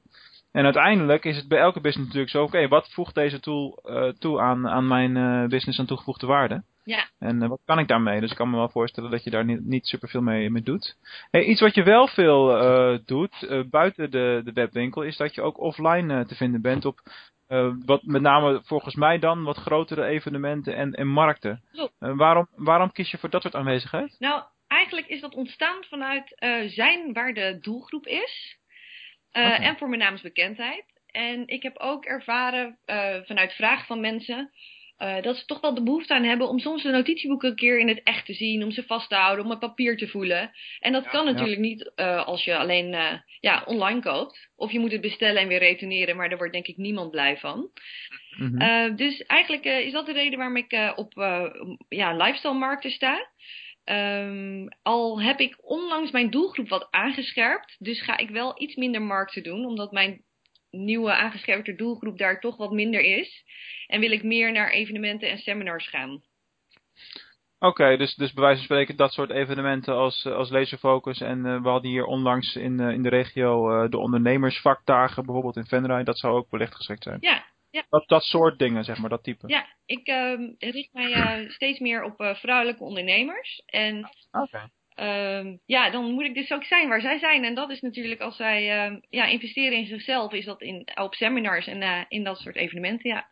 En 0.52 0.64
uiteindelijk 0.64 1.24
is 1.24 1.36
het 1.36 1.48
bij 1.48 1.58
elke 1.58 1.80
business 1.80 2.06
natuurlijk 2.06 2.30
zo, 2.30 2.42
oké, 2.42 2.68
wat 2.68 2.92
voegt 2.92 3.14
deze 3.14 3.40
tool 3.40 3.82
toe 4.18 4.40
aan, 4.40 4.68
aan 4.68 4.86
mijn 4.86 5.48
business 5.48 5.78
aan 5.78 5.86
toegevoegde 5.86 6.26
waarde? 6.26 6.62
Ja. 6.90 7.08
En 7.18 7.42
eh, 7.42 7.48
wat 7.48 7.60
kan 7.64 7.78
ik 7.78 7.88
daarmee? 7.88 8.20
Dus 8.20 8.30
ik 8.30 8.36
kan 8.36 8.50
me 8.50 8.56
wel 8.56 8.68
voorstellen 8.68 9.10
dat 9.10 9.24
je 9.24 9.30
daar 9.30 9.44
niet, 9.44 9.64
niet 9.64 9.86
superveel 9.86 10.20
mee, 10.20 10.50
mee 10.50 10.62
doet. 10.62 10.96
Hey, 11.30 11.44
iets 11.44 11.60
wat 11.60 11.74
je 11.74 11.82
wel 11.82 12.08
veel 12.08 12.56
eh, 12.56 12.98
doet, 13.04 13.42
eh, 13.42 13.60
buiten 13.70 14.10
de, 14.10 14.40
de 14.44 14.52
webwinkel, 14.52 15.02
is 15.02 15.16
dat 15.16 15.34
je 15.34 15.42
ook 15.42 15.60
offline 15.60 16.26
te 16.26 16.34
vinden 16.34 16.60
bent 16.60 16.84
op 16.84 17.00
wat 17.84 18.02
met 18.02 18.22
name 18.22 18.60
volgens 18.64 18.94
mij 18.94 19.18
dan 19.18 19.42
wat 19.42 19.56
grotere 19.56 20.04
evenementen 20.04 20.76
en, 20.76 20.92
en 20.92 21.06
markten. 21.06 21.62
Waarom, 21.98 22.48
waarom 22.56 22.92
kies 22.92 23.10
je 23.10 23.18
voor 23.18 23.30
dat 23.30 23.42
soort 23.42 23.54
aanwezigheid? 23.54 24.16
Nou, 24.18 24.42
eigenlijk 24.66 25.06
is 25.06 25.20
dat 25.20 25.34
ontstaan 25.34 25.84
vanuit 25.88 26.34
zijn 26.66 27.12
waar 27.12 27.34
de 27.34 27.58
doelgroep 27.60 28.06
is. 28.06 28.58
En 29.30 29.76
voor 29.76 29.88
mijn 29.88 30.00
naamsbekendheid. 30.00 30.84
En 31.06 31.46
ik 31.46 31.62
heb 31.62 31.78
ook 31.78 32.04
ervaren 32.04 32.78
vanuit 33.26 33.52
vragen 33.52 33.86
van 33.86 34.00
mensen. 34.00 34.50
Eh, 35.00 35.22
dat 35.22 35.36
ze 35.36 35.44
toch 35.44 35.60
wel 35.60 35.74
de 35.74 35.82
behoefte 35.82 36.14
aan 36.14 36.24
hebben 36.24 36.48
om 36.48 36.58
soms 36.58 36.82
de 36.82 36.90
notitieboeken 36.90 37.48
een 37.48 37.56
keer 37.56 37.78
in 37.78 37.88
het 37.88 38.02
echt 38.02 38.26
te 38.26 38.32
zien, 38.32 38.64
om 38.64 38.70
ze 38.70 38.82
vast 38.82 39.08
te 39.08 39.14
houden, 39.14 39.44
om 39.44 39.50
het 39.50 39.60
papier 39.60 39.96
te 39.96 40.08
voelen. 40.08 40.50
En 40.80 40.92
dat 40.92 41.08
kan 41.08 41.26
ja. 41.26 41.32
natuurlijk 41.32 41.60
niet 41.60 41.92
eh, 41.94 42.26
als 42.26 42.44
je 42.44 42.56
alleen 42.56 42.94
eh, 42.94 43.12
ja, 43.40 43.62
online 43.66 44.00
koopt. 44.00 44.48
Of 44.56 44.72
je 44.72 44.78
moet 44.78 44.92
het 44.92 45.00
bestellen 45.00 45.42
en 45.42 45.48
weer 45.48 45.58
retourneren, 45.58 46.16
maar 46.16 46.28
daar 46.28 46.38
wordt 46.38 46.52
denk 46.52 46.66
ik 46.66 46.76
niemand 46.76 47.10
blij 47.10 47.36
van. 47.36 47.70
Mhm. 48.36 48.96
Dus 48.96 49.22
eigenlijk 49.22 49.64
is 49.64 49.92
dat 49.92 50.06
de 50.06 50.12
reden 50.12 50.38
waarom 50.38 50.56
ik 50.56 50.92
op 50.96 51.12
ja, 51.88 52.16
lifestyle 52.16 52.54
markten 52.54 52.90
sta. 52.90 53.28
Ehm, 53.84 54.66
al 54.82 55.22
heb 55.22 55.40
ik 55.40 55.56
onlangs 55.62 56.10
mijn 56.10 56.30
doelgroep 56.30 56.68
wat 56.68 56.88
aangescherpt, 56.90 57.76
dus 57.78 58.02
ga 58.02 58.16
ik 58.16 58.30
wel 58.30 58.62
iets 58.62 58.74
minder 58.74 59.02
markten 59.02 59.42
doen, 59.42 59.64
omdat 59.64 59.92
mijn 59.92 60.24
nieuwe 60.70 61.12
aangescherpte 61.12 61.74
doelgroep 61.74 62.18
daar 62.18 62.40
toch 62.40 62.56
wat 62.56 62.72
minder 62.72 63.00
is. 63.00 63.44
En 63.86 64.00
wil 64.00 64.10
ik 64.10 64.22
meer 64.22 64.52
naar 64.52 64.70
evenementen 64.70 65.30
en 65.30 65.38
seminars 65.38 65.88
gaan. 65.88 66.22
Oké, 67.62 67.96
dus, 67.96 68.14
dus 68.14 68.32
bij 68.32 68.42
wijze 68.42 68.56
van 68.56 68.64
spreken 68.64 68.96
dat 68.96 69.12
soort 69.12 69.30
evenementen 69.30 69.94
als, 69.94 70.24
eh, 70.24 70.32
als 70.32 70.50
Laserfocus. 70.50 71.20
En 71.20 71.46
eh, 71.46 71.62
we 71.62 71.68
hadden 71.68 71.90
hier 71.90 72.04
onlangs 72.04 72.56
in, 72.56 72.80
eh, 72.80 72.90
in 72.90 73.02
de 73.02 73.08
regio 73.08 73.88
de 73.88 73.98
ondernemersvakdagen, 73.98 75.24
bijvoorbeeld 75.24 75.56
in 75.56 75.66
Venray. 75.66 76.04
Dat 76.04 76.18
zou 76.18 76.36
ook 76.36 76.50
wellicht 76.50 76.74
geschikt 76.74 77.02
zijn. 77.02 77.16
Ja, 77.20 77.44
ja. 77.70 77.84
Dat, 77.88 78.08
dat 78.08 78.22
soort 78.22 78.58
dingen, 78.58 78.84
zeg 78.84 78.98
maar, 78.98 79.10
dat 79.10 79.22
type. 79.22 79.48
Ja, 79.48 79.66
ik 79.86 80.06
ehm, 80.06 80.52
richt 80.58 80.92
mij 80.92 81.44
steeds 81.48 81.78
meer 81.78 82.04
op 82.04 82.36
vrouwelijke 82.36 82.84
ondernemers. 82.84 83.62
En 83.66 84.10
Oké. 84.30 84.70
Ehm, 85.00 85.56
ja, 85.66 85.90
dan 85.90 86.12
moet 86.12 86.24
ik 86.24 86.34
dus 86.34 86.50
ook 86.50 86.64
zijn 86.64 86.88
waar 86.88 87.00
zij 87.00 87.18
zijn. 87.18 87.44
En 87.44 87.54
dat 87.54 87.70
is 87.70 87.80
natuurlijk 87.80 88.20
als 88.20 88.36
zij 88.36 88.70
ehm, 88.70 88.98
ja, 89.08 89.24
investeren 89.24 89.78
in 89.78 89.86
zichzelf, 89.86 90.32
is 90.32 90.44
dat 90.44 90.60
in, 90.62 90.88
op 90.94 91.14
seminars 91.14 91.66
en 91.66 91.82
eh, 91.82 92.00
in 92.08 92.24
dat 92.24 92.38
soort 92.38 92.56
evenementen, 92.56 93.10
ja. 93.10 93.28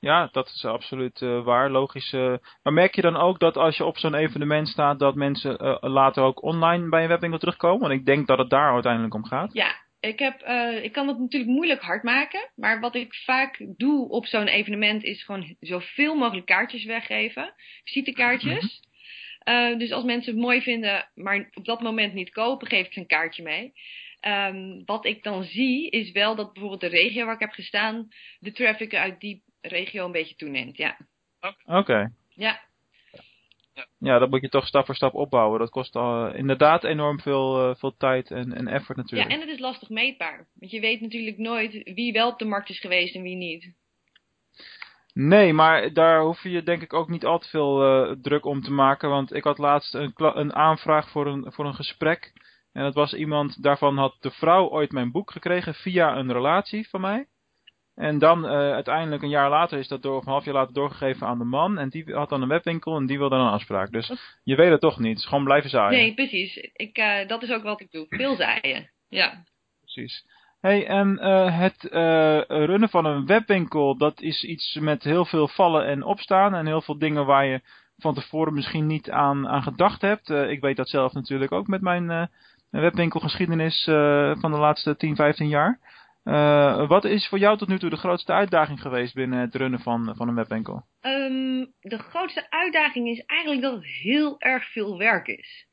Ja, 0.00 0.28
dat 0.32 0.46
is 0.46 0.64
absoluut 0.64 1.22
eh, 1.22 1.44
waar, 1.44 1.70
logisch. 1.70 2.12
eh. 2.12 2.34
maar 2.62 2.72
merk 2.72 2.94
je 2.94 3.02
dan 3.02 3.16
ook 3.16 3.38
dat 3.38 3.56
als 3.56 3.76
je 3.76 3.84
op 3.84 3.98
zo'n 3.98 4.14
evenement 4.14 4.68
staat, 4.68 4.98
dat 4.98 5.14
mensen 5.14 5.78
later 5.80 6.22
ook 6.22 6.42
online 6.42 6.88
bij 6.88 7.02
een 7.02 7.08
webwinkel 7.08 7.38
terugkomen? 7.38 7.80
Want 7.80 7.92
ik 7.92 8.06
denk 8.06 8.26
dat 8.26 8.38
het 8.38 8.50
daar 8.50 8.72
uiteindelijk 8.72 9.14
om 9.14 9.24
gaat. 9.24 9.52
Ja, 9.52 9.74
ik, 10.00 10.18
heb, 10.18 10.40
ik 10.82 10.92
kan 10.92 11.08
het 11.08 11.18
natuurlijk 11.18 11.50
moeilijk 11.50 11.82
hard 11.82 12.02
maken. 12.02 12.50
Maar 12.56 12.80
wat 12.80 12.94
ik 12.94 13.14
vaak 13.14 13.66
doe 13.76 14.08
op 14.08 14.26
zo'n 14.26 14.48
evenement 14.48 15.04
is 15.04 15.24
gewoon 15.24 15.56
zoveel 15.60 16.14
mogelijk 16.14 16.46
kaartjes 16.46 16.84
weggeven. 16.84 17.54
Visitekaartjes. 17.84 18.86
Uh, 19.48 19.78
dus 19.78 19.92
als 19.92 20.04
mensen 20.04 20.32
het 20.32 20.42
mooi 20.42 20.60
vinden, 20.60 21.10
maar 21.14 21.50
op 21.54 21.64
dat 21.64 21.80
moment 21.80 22.14
niet 22.14 22.30
kopen, 22.30 22.68
geef 22.68 22.86
ik 22.86 22.92
ze 22.92 23.00
een 23.00 23.06
kaartje 23.06 23.42
mee. 23.42 23.72
Um, 24.26 24.82
wat 24.84 25.04
ik 25.04 25.22
dan 25.22 25.44
zie, 25.44 25.90
is 25.90 26.10
wel 26.10 26.34
dat 26.34 26.52
bijvoorbeeld 26.52 26.80
de 26.80 26.98
regio 27.00 27.24
waar 27.24 27.34
ik 27.34 27.40
heb 27.40 27.52
gestaan, 27.52 28.08
de 28.38 28.52
traffic 28.52 28.94
uit 28.94 29.20
die 29.20 29.42
regio 29.60 30.04
een 30.04 30.12
beetje 30.12 30.34
toeneemt. 30.34 30.76
Ja. 30.76 30.98
Oké. 31.40 31.76
Okay. 31.78 32.08
Ja. 32.28 32.60
Ja, 33.98 34.18
dat 34.18 34.30
moet 34.30 34.40
je 34.40 34.48
toch 34.48 34.66
stap 34.66 34.86
voor 34.86 34.94
stap 34.94 35.14
opbouwen. 35.14 35.58
Dat 35.58 35.70
kost 35.70 35.96
al, 35.96 36.34
inderdaad 36.34 36.84
enorm 36.84 37.20
veel, 37.20 37.68
uh, 37.68 37.74
veel 37.74 37.96
tijd 37.96 38.30
en, 38.30 38.52
en 38.52 38.68
effort 38.68 38.96
natuurlijk. 38.96 39.30
Ja, 39.30 39.34
en 39.34 39.40
het 39.40 39.50
is 39.50 39.58
lastig 39.58 39.88
meetbaar. 39.88 40.48
Want 40.54 40.70
je 40.70 40.80
weet 40.80 41.00
natuurlijk 41.00 41.38
nooit 41.38 41.90
wie 41.94 42.12
wel 42.12 42.30
op 42.30 42.38
de 42.38 42.44
markt 42.44 42.68
is 42.68 42.80
geweest 42.80 43.14
en 43.14 43.22
wie 43.22 43.36
niet. 43.36 43.74
Nee, 45.20 45.52
maar 45.52 45.92
daar 45.92 46.20
hoef 46.20 46.42
je 46.42 46.62
denk 46.62 46.82
ik 46.82 46.92
ook 46.92 47.08
niet 47.08 47.24
al 47.24 47.38
te 47.38 47.48
veel 47.48 48.06
uh, 48.08 48.16
druk 48.22 48.44
om 48.44 48.62
te 48.62 48.72
maken. 48.72 49.08
Want 49.08 49.34
ik 49.34 49.44
had 49.44 49.58
laatst 49.58 49.94
een, 49.94 50.12
een 50.16 50.54
aanvraag 50.54 51.10
voor 51.10 51.26
een, 51.26 51.52
voor 51.52 51.66
een 51.66 51.74
gesprek. 51.74 52.32
En 52.72 52.82
dat 52.82 52.94
was 52.94 53.14
iemand, 53.14 53.62
daarvan 53.62 53.96
had 53.96 54.16
de 54.20 54.30
vrouw 54.30 54.68
ooit 54.68 54.92
mijn 54.92 55.10
boek 55.10 55.30
gekregen 55.30 55.74
via 55.74 56.16
een 56.16 56.32
relatie 56.32 56.88
van 56.88 57.00
mij. 57.00 57.26
En 57.94 58.18
dan 58.18 58.44
uh, 58.44 58.50
uiteindelijk 58.50 59.22
een 59.22 59.28
jaar 59.28 59.50
later 59.50 59.78
is 59.78 59.88
dat 59.88 60.02
door, 60.02 60.16
of 60.16 60.26
een 60.26 60.32
half 60.32 60.44
jaar 60.44 60.54
later 60.54 60.74
doorgegeven 60.74 61.26
aan 61.26 61.38
de 61.38 61.44
man. 61.44 61.78
En 61.78 61.88
die 61.88 62.14
had 62.14 62.28
dan 62.28 62.42
een 62.42 62.48
webwinkel 62.48 62.96
en 62.96 63.06
die 63.06 63.18
wilde 63.18 63.36
dan 63.36 63.46
een 63.46 63.52
afspraak. 63.52 63.90
Dus 63.90 64.12
je 64.42 64.56
weet 64.56 64.70
het 64.70 64.80
toch 64.80 64.98
niet. 64.98 65.24
Gewoon 65.24 65.44
blijven 65.44 65.70
zaaien. 65.70 65.98
Nee, 65.98 66.14
precies. 66.14 66.56
Ik, 66.56 66.98
uh, 66.98 67.26
dat 67.26 67.42
is 67.42 67.50
ook 67.50 67.62
wat 67.62 67.80
ik 67.80 67.90
doe. 67.90 68.06
Veel 68.08 68.36
zaaien. 68.36 68.90
Ja. 69.08 69.44
Precies. 69.80 70.26
Hey, 70.60 70.86
en 70.86 71.18
uh, 71.22 71.58
het 71.58 71.84
uh, 71.84 72.40
runnen 72.46 72.88
van 72.88 73.04
een 73.04 73.26
webwinkel, 73.26 73.96
dat 73.96 74.20
is 74.20 74.44
iets 74.44 74.78
met 74.80 75.02
heel 75.02 75.24
veel 75.24 75.48
vallen 75.48 75.86
en 75.86 76.02
opstaan. 76.02 76.54
En 76.54 76.66
heel 76.66 76.80
veel 76.80 76.98
dingen 76.98 77.26
waar 77.26 77.46
je 77.46 77.60
van 77.96 78.14
tevoren 78.14 78.54
misschien 78.54 78.86
niet 78.86 79.10
aan, 79.10 79.62
gedacht 79.62 80.00
hebt. 80.00 80.28
Uh, 80.28 80.50
ik 80.50 80.60
weet 80.60 80.76
dat 80.76 80.88
zelf 80.88 81.12
natuurlijk 81.12 81.52
ook 81.52 81.66
met 81.66 81.80
mijn 81.80 82.30
webwinkelgeschiedenis 82.70 83.84
van 84.40 84.50
de 84.50 84.58
laatste 84.58 84.96
10, 84.96 85.16
15 85.16 85.48
jaar. 85.48 85.78
Wat 86.88 87.04
is 87.04 87.28
voor 87.28 87.38
jou 87.38 87.58
tot 87.58 87.68
nu 87.68 87.78
toe 87.78 87.90
de 87.90 87.96
grootste 87.96 88.32
uitdaging 88.32 88.80
geweest 88.80 89.14
binnen 89.14 89.38
het 89.38 89.54
runnen 89.54 89.80
van, 89.80 90.12
van 90.16 90.28
een 90.28 90.34
webwinkel? 90.34 90.84
Um, 91.00 91.72
de 91.80 91.98
grootste 91.98 92.50
uitdaging 92.50 93.08
is 93.08 93.24
eigenlijk 93.26 93.62
dat 93.62 93.74
het 93.74 93.86
heel 93.86 94.40
erg 94.40 94.72
veel 94.72 94.98
werk 94.98 95.26
is. 95.26 95.67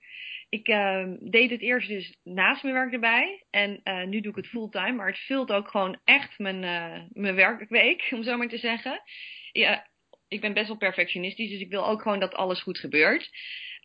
Ik 0.49 0.67
uh, 0.67 1.05
deed 1.19 1.49
het 1.49 1.61
eerst 1.61 1.87
dus 1.87 2.17
naast 2.23 2.63
mijn 2.63 2.75
werk 2.75 2.93
erbij. 2.93 3.45
En 3.49 3.81
uh, 3.83 4.03
nu 4.03 4.21
doe 4.21 4.31
ik 4.31 4.37
het 4.37 4.47
fulltime. 4.47 4.91
Maar 4.91 5.07
het 5.07 5.19
vult 5.19 5.51
ook 5.51 5.67
gewoon 5.67 5.99
echt 6.03 6.39
mijn, 6.39 6.59
mijn 7.13 7.35
werkweek, 7.35 8.07
om 8.11 8.23
zo 8.23 8.37
maar 8.37 8.47
te 8.47 8.57
zeggen. 8.57 9.01
Ja, 9.51 9.87
ik 10.27 10.41
ben 10.41 10.53
best 10.53 10.67
wel 10.67 10.77
perfectionistisch, 10.77 11.49
dus 11.49 11.61
ik 11.61 11.69
wil 11.69 11.87
ook 11.87 12.01
gewoon 12.01 12.19
dat 12.19 12.35
alles 12.35 12.61
goed 12.61 12.77
gebeurt. 12.77 13.29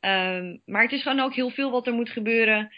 Um, 0.01 0.63
maar 0.65 0.83
het 0.83 0.93
is 0.93 1.03
gewoon 1.03 1.21
ook 1.21 1.35
heel 1.35 1.51
veel 1.51 1.71
wat 1.71 1.87
er 1.87 1.93
moet 1.93 2.11
gebeuren. 2.11 2.73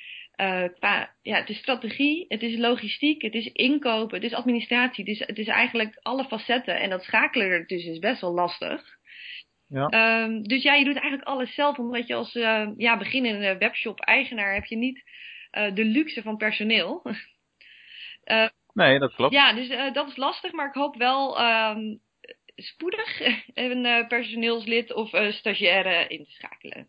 Qua, 0.74 1.14
ja, 1.22 1.36
het 1.36 1.48
is 1.48 1.58
strategie, 1.58 2.24
het 2.28 2.42
is 2.42 2.56
logistiek, 2.56 3.22
het 3.22 3.34
is 3.34 3.46
inkopen, 3.46 4.14
het 4.14 4.24
is 4.24 4.34
administratie. 4.34 5.04
Het 5.04 5.12
is, 5.12 5.26
het 5.26 5.38
is 5.38 5.46
eigenlijk 5.46 5.98
alle 6.02 6.24
facetten. 6.24 6.80
En 6.80 6.90
dat 6.90 7.02
schakelen 7.02 7.48
ertussen 7.48 7.92
is 7.92 7.98
best 7.98 8.20
wel 8.20 8.32
lastig. 8.32 9.00
Ja. 9.73 10.23
Um, 10.25 10.43
dus 10.43 10.62
ja, 10.62 10.75
je 10.75 10.85
doet 10.85 10.99
eigenlijk 10.99 11.29
alles 11.29 11.55
zelf. 11.55 11.79
Omdat 11.79 12.07
je 12.07 12.14
als 12.14 12.35
uh, 12.35 12.69
ja, 12.76 12.97
beginnende 12.97 13.59
webshop-eigenaar 13.59 14.55
heb 14.55 14.64
je 14.64 14.76
niet 14.76 15.02
uh, 15.52 15.75
de 15.75 15.85
luxe 15.85 16.23
van 16.23 16.37
personeel. 16.37 17.02
uh, 18.25 18.49
nee, 18.73 18.99
dat 18.99 19.14
klopt. 19.14 19.33
Ja, 19.33 19.52
dus 19.52 19.69
dat 19.93 20.09
is 20.09 20.17
lastig. 20.17 20.52
Maar 20.52 20.69
ik 20.69 20.75
hoop 20.75 20.97
wel 20.97 21.41
um, 21.41 22.00
spoedig 22.57 23.21
een 23.55 24.07
personeelslid 24.09 24.93
of 24.93 25.11
stagiaire 25.31 26.07
in 26.07 26.25
te 26.25 26.31
schakelen. 26.31 26.88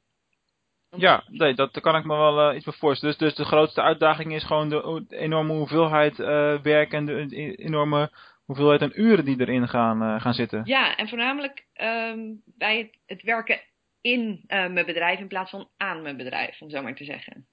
Ja, 0.95 1.23
nee, 1.27 1.53
dat, 1.53 1.73
daar 1.73 1.83
kan 1.83 1.95
ik 1.95 2.05
me 2.05 2.15
wel 2.15 2.49
uh, 2.49 2.55
iets 2.55 2.63
voor 2.63 2.73
voorstellen. 2.73 3.17
Dus, 3.17 3.27
dus 3.27 3.37
de 3.37 3.45
grootste 3.45 3.81
uitdaging 3.81 4.33
is 4.33 4.43
gewoon 4.43 4.69
de, 4.69 5.05
de 5.07 5.17
enorme 5.17 5.53
hoeveelheid 5.53 6.19
uh, 6.19 6.61
werk 6.61 6.93
en 6.93 7.05
de, 7.05 7.25
de, 7.25 7.55
enorme 7.55 8.11
hoeveelheid 8.45 8.81
aan 8.81 8.91
uren 8.95 9.25
die 9.25 9.39
erin 9.39 9.67
gaan, 9.67 10.03
uh, 10.03 10.21
gaan 10.21 10.33
zitten. 10.33 10.61
Ja, 10.63 10.95
en 10.95 11.09
voornamelijk 11.09 11.65
um, 11.81 12.41
bij 12.45 12.77
het, 12.77 12.97
het, 13.05 13.21
werken 13.21 13.59
in 14.01 14.43
mijn 14.47 14.85
bedrijf 14.85 15.19
in 15.19 15.27
plaats 15.27 15.49
van 15.49 15.69
aan 15.77 16.01
mijn 16.01 16.17
bedrijf, 16.17 16.61
om 16.61 16.69
zo 16.69 16.81
maar 16.81 16.95
te 16.95 17.03
zeggen. 17.03 17.47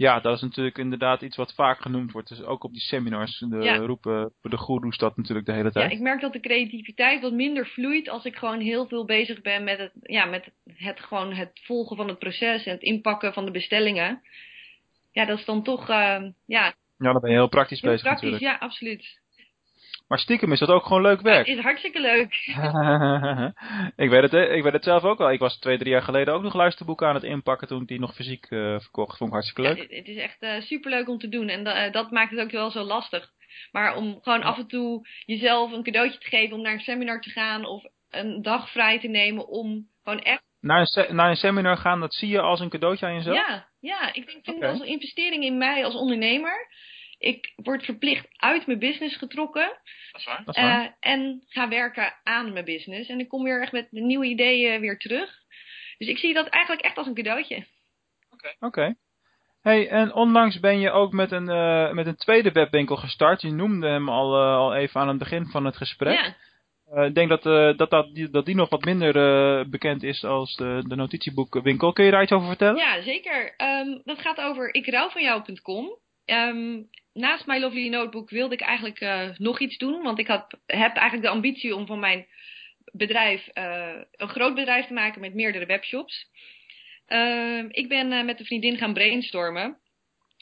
Ja, 0.00 0.20
dat 0.20 0.36
is 0.36 0.42
natuurlijk 0.42 0.78
inderdaad 0.78 1.22
iets 1.22 1.36
wat 1.36 1.54
vaak 1.54 1.80
genoemd 1.80 2.12
wordt. 2.12 2.28
Dus 2.28 2.42
ook 2.42 2.64
op 2.64 2.72
die 2.72 2.80
seminars 2.80 3.38
de, 3.38 3.56
ja. 3.56 3.76
roepen 3.76 4.32
de 4.40 4.56
goeroes 4.56 4.98
dat 4.98 5.16
natuurlijk 5.16 5.46
de 5.46 5.52
hele 5.52 5.72
tijd. 5.72 5.90
Ja, 5.90 5.96
ik 5.96 6.02
merk 6.02 6.20
dat 6.20 6.32
de 6.32 6.40
creativiteit 6.40 7.20
wat 7.20 7.32
minder 7.32 7.66
vloeit 7.66 8.08
als 8.08 8.24
ik 8.24 8.36
gewoon 8.36 8.60
heel 8.60 8.86
veel 8.86 9.04
bezig 9.04 9.40
ben 9.40 9.64
met 9.64 9.78
het, 9.78 9.92
ja, 10.02 10.24
met 10.24 10.50
het, 10.66 11.00
gewoon 11.00 11.32
het 11.32 11.60
volgen 11.64 11.96
van 11.96 12.08
het 12.08 12.18
proces 12.18 12.64
en 12.64 12.72
het 12.72 12.82
inpakken 12.82 13.32
van 13.32 13.44
de 13.44 13.50
bestellingen. 13.50 14.22
Ja, 15.12 15.24
dat 15.24 15.38
is 15.38 15.44
dan 15.44 15.62
toch, 15.62 15.80
uh, 15.90 16.22
ja... 16.46 16.74
Ja, 16.98 17.12
dan 17.12 17.20
ben 17.20 17.30
je 17.30 17.36
heel 17.36 17.48
praktisch 17.48 17.80
heel 17.80 17.90
bezig 17.90 18.06
praktisch, 18.06 18.30
natuurlijk. 18.30 18.60
ja, 18.60 18.66
absoluut. 18.66 19.19
Maar 20.10 20.18
stiekem 20.18 20.52
is 20.52 20.58
dat 20.58 20.68
ook 20.68 20.86
gewoon 20.86 21.02
leuk 21.02 21.20
werk. 21.20 21.46
Ja, 21.46 21.52
is 21.52 21.62
hartstikke 21.62 22.00
leuk. 22.00 22.32
ik, 24.04 24.10
weet 24.10 24.22
het, 24.22 24.50
ik 24.50 24.62
weet 24.62 24.72
het 24.72 24.84
zelf 24.84 25.02
ook 25.02 25.20
al. 25.20 25.32
Ik 25.32 25.38
was 25.38 25.58
twee, 25.58 25.78
drie 25.78 25.90
jaar 25.90 26.02
geleden 26.02 26.34
ook 26.34 26.42
nog 26.42 26.54
luisterboeken 26.54 27.06
aan 27.06 27.14
het 27.14 27.24
inpakken 27.24 27.68
toen 27.68 27.82
ik 27.82 27.88
die 27.88 28.00
nog 28.00 28.14
fysiek 28.14 28.50
uh, 28.50 28.80
verkocht. 28.80 29.16
Vond 29.16 29.28
ik 29.30 29.34
hartstikke 29.34 29.62
leuk. 29.62 29.76
Ja, 29.76 29.96
het 29.96 30.08
is 30.08 30.16
echt 30.16 30.42
uh, 30.42 30.60
superleuk 30.60 31.08
om 31.08 31.18
te 31.18 31.28
doen 31.28 31.48
en 31.48 31.66
uh, 31.66 31.92
dat 31.92 32.10
maakt 32.10 32.30
het 32.30 32.40
ook 32.40 32.50
wel 32.50 32.70
zo 32.70 32.82
lastig. 32.82 33.30
Maar 33.72 33.96
om 33.96 34.18
gewoon 34.22 34.42
af 34.42 34.58
en 34.58 34.66
toe 34.66 35.08
jezelf 35.24 35.72
een 35.72 35.82
cadeautje 35.82 36.18
te 36.18 36.28
geven 36.28 36.56
om 36.56 36.62
naar 36.62 36.72
een 36.72 36.80
seminar 36.80 37.20
te 37.20 37.30
gaan 37.30 37.64
of 37.64 37.84
een 38.10 38.42
dag 38.42 38.70
vrij 38.70 39.00
te 39.00 39.08
nemen 39.08 39.48
om 39.48 39.88
gewoon 40.04 40.20
echt... 40.20 40.42
Naar 40.60 40.80
een, 40.80 41.16
naar 41.16 41.30
een 41.30 41.36
seminar 41.36 41.76
gaan, 41.76 42.00
dat 42.00 42.14
zie 42.14 42.28
je 42.28 42.40
als 42.40 42.60
een 42.60 42.70
cadeautje 42.70 43.06
aan 43.06 43.14
jezelf? 43.14 43.36
Ja, 43.36 43.68
ja 43.80 44.08
ik 44.08 44.26
denk, 44.26 44.44
vind 44.44 44.56
okay. 44.56 44.60
het 44.60 44.70
als 44.70 44.88
een 44.88 44.94
investering 44.94 45.44
in 45.44 45.58
mij 45.58 45.84
als 45.84 45.94
ondernemer. 45.94 46.68
Ik 47.20 47.52
word 47.56 47.84
verplicht 47.84 48.26
uit 48.36 48.66
mijn 48.66 48.78
business 48.78 49.16
getrokken. 49.16 49.78
Dat 50.12 50.20
is 50.20 50.24
waar. 50.24 50.42
Dat 50.44 50.56
is 50.56 50.62
waar. 50.62 50.84
Uh, 50.84 50.90
en 51.00 51.42
ga 51.48 51.68
werken 51.68 52.14
aan 52.22 52.52
mijn 52.52 52.64
business. 52.64 53.08
En 53.08 53.20
ik 53.20 53.28
kom 53.28 53.42
weer 53.42 53.62
echt 53.62 53.72
met 53.72 53.92
nieuwe 53.92 54.26
ideeën 54.26 54.80
weer 54.80 54.98
terug. 54.98 55.30
Dus 55.98 56.08
ik 56.08 56.18
zie 56.18 56.34
dat 56.34 56.46
eigenlijk 56.46 56.84
echt 56.84 56.96
als 56.96 57.06
een 57.06 57.14
cadeautje. 57.14 57.56
Oké. 57.56 57.66
Okay. 58.30 58.56
Okay. 58.60 58.96
Hey, 59.60 59.88
en 59.88 60.14
onlangs 60.14 60.60
ben 60.60 60.80
je 60.80 60.90
ook 60.90 61.12
met 61.12 61.32
een, 61.32 61.48
uh, 61.48 61.92
met 61.92 62.06
een 62.06 62.16
tweede 62.16 62.52
webwinkel 62.52 62.96
gestart. 62.96 63.42
Je 63.42 63.52
noemde 63.52 63.88
hem 63.88 64.08
al, 64.08 64.34
uh, 64.34 64.56
al 64.56 64.74
even 64.74 65.00
aan 65.00 65.08
het 65.08 65.18
begin 65.18 65.46
van 65.46 65.64
het 65.64 65.76
gesprek. 65.76 66.18
Ja. 66.18 66.36
Uh, 66.94 67.04
ik 67.04 67.14
denk 67.14 67.28
dat, 67.28 67.42
dat, 67.78 67.90
dat, 67.90 68.14
die, 68.14 68.30
dat 68.30 68.46
die 68.46 68.54
nog 68.54 68.68
wat 68.68 68.84
minder 68.84 69.68
bekend 69.68 70.02
is 70.02 70.24
als 70.24 70.56
de, 70.56 70.84
de 70.88 70.96
notitieboekwinkel. 70.96 71.92
Kun 71.92 72.04
je 72.04 72.10
daar 72.10 72.22
iets 72.22 72.32
over 72.32 72.48
vertellen? 72.48 72.76
Ja, 72.76 73.02
zeker. 73.02 73.54
Um, 73.58 74.00
dat 74.04 74.18
gaat 74.18 74.40
over 74.40 74.74
ikrouwvanjou.com. 74.74 75.98
Um, 76.30 76.88
naast 77.12 77.46
My 77.46 77.58
Lovely 77.58 77.88
Notebook 77.88 78.30
wilde 78.30 78.54
ik 78.54 78.60
eigenlijk 78.60 79.00
uh, 79.00 79.28
nog 79.36 79.60
iets 79.60 79.76
doen. 79.76 80.02
Want 80.02 80.18
ik 80.18 80.26
had, 80.26 80.58
heb 80.66 80.96
eigenlijk 80.96 81.22
de 81.22 81.34
ambitie 81.34 81.74
om 81.74 81.86
van 81.86 81.98
mijn 81.98 82.26
bedrijf 82.92 83.48
uh, 83.54 84.00
een 84.10 84.28
groot 84.28 84.54
bedrijf 84.54 84.86
te 84.86 84.92
maken 84.92 85.20
met 85.20 85.34
meerdere 85.34 85.66
webshops. 85.66 86.28
Uh, 87.08 87.64
ik 87.68 87.88
ben 87.88 88.12
uh, 88.12 88.24
met 88.24 88.40
een 88.40 88.46
vriendin 88.46 88.76
gaan 88.76 88.92
brainstormen. 88.92 89.78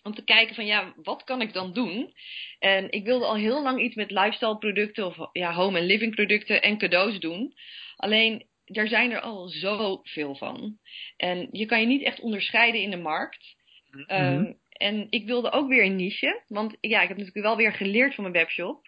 Om 0.02 0.14
te 0.14 0.24
kijken 0.24 0.54
van 0.54 0.66
ja, 0.66 0.92
wat 1.02 1.24
kan 1.24 1.40
ik 1.40 1.52
dan 1.52 1.72
doen? 1.72 2.12
En 2.58 2.90
ik 2.92 3.04
wilde 3.04 3.24
al 3.24 3.36
heel 3.36 3.62
lang 3.62 3.80
iets 3.80 3.94
met 3.94 4.10
lifestyle 4.10 4.58
producten 4.58 5.06
of 5.06 5.28
ja, 5.32 5.52
home 5.52 5.78
en 5.78 5.84
living 5.84 6.14
producten 6.14 6.62
en 6.62 6.78
cadeaus 6.78 7.18
doen. 7.18 7.54
Alleen 7.96 8.46
daar 8.64 8.88
zijn 8.88 9.10
er 9.10 9.20
al 9.20 9.48
zoveel 9.48 10.36
van. 10.36 10.78
En 11.16 11.48
je 11.50 11.66
kan 11.66 11.80
je 11.80 11.86
niet 11.86 12.02
echt 12.02 12.20
onderscheiden 12.20 12.80
in 12.80 12.90
de 12.90 12.96
markt. 12.96 13.56
Mm 13.90 14.04
-hmm. 14.06 14.58
En 14.78 15.06
ik 15.10 15.26
wilde 15.26 15.50
ook 15.50 15.68
weer 15.68 15.84
een 15.84 15.96
niche. 15.96 16.42
Want 16.46 16.76
ja, 16.80 17.02
ik 17.02 17.08
heb 17.08 17.16
natuurlijk 17.16 17.46
wel 17.46 17.56
weer 17.56 17.72
geleerd 17.72 18.14
van 18.14 18.24
mijn 18.24 18.36
webshop. 18.36 18.86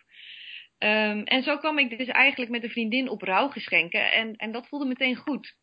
Um, 0.79 1.25
en 1.25 1.43
zo 1.43 1.59
kwam 1.59 1.79
ik 1.79 1.99
dus 1.99 2.09
eigenlijk 2.09 2.51
met 2.51 2.63
een 2.63 2.71
vriendin 2.71 3.09
op 3.09 3.23
rouwgeschenken. 3.23 4.13
En, 4.13 4.37
en 4.37 4.53
dat 4.53 4.69
voelde 4.69 4.85
meteen 4.85 5.17
goed. 5.17 5.57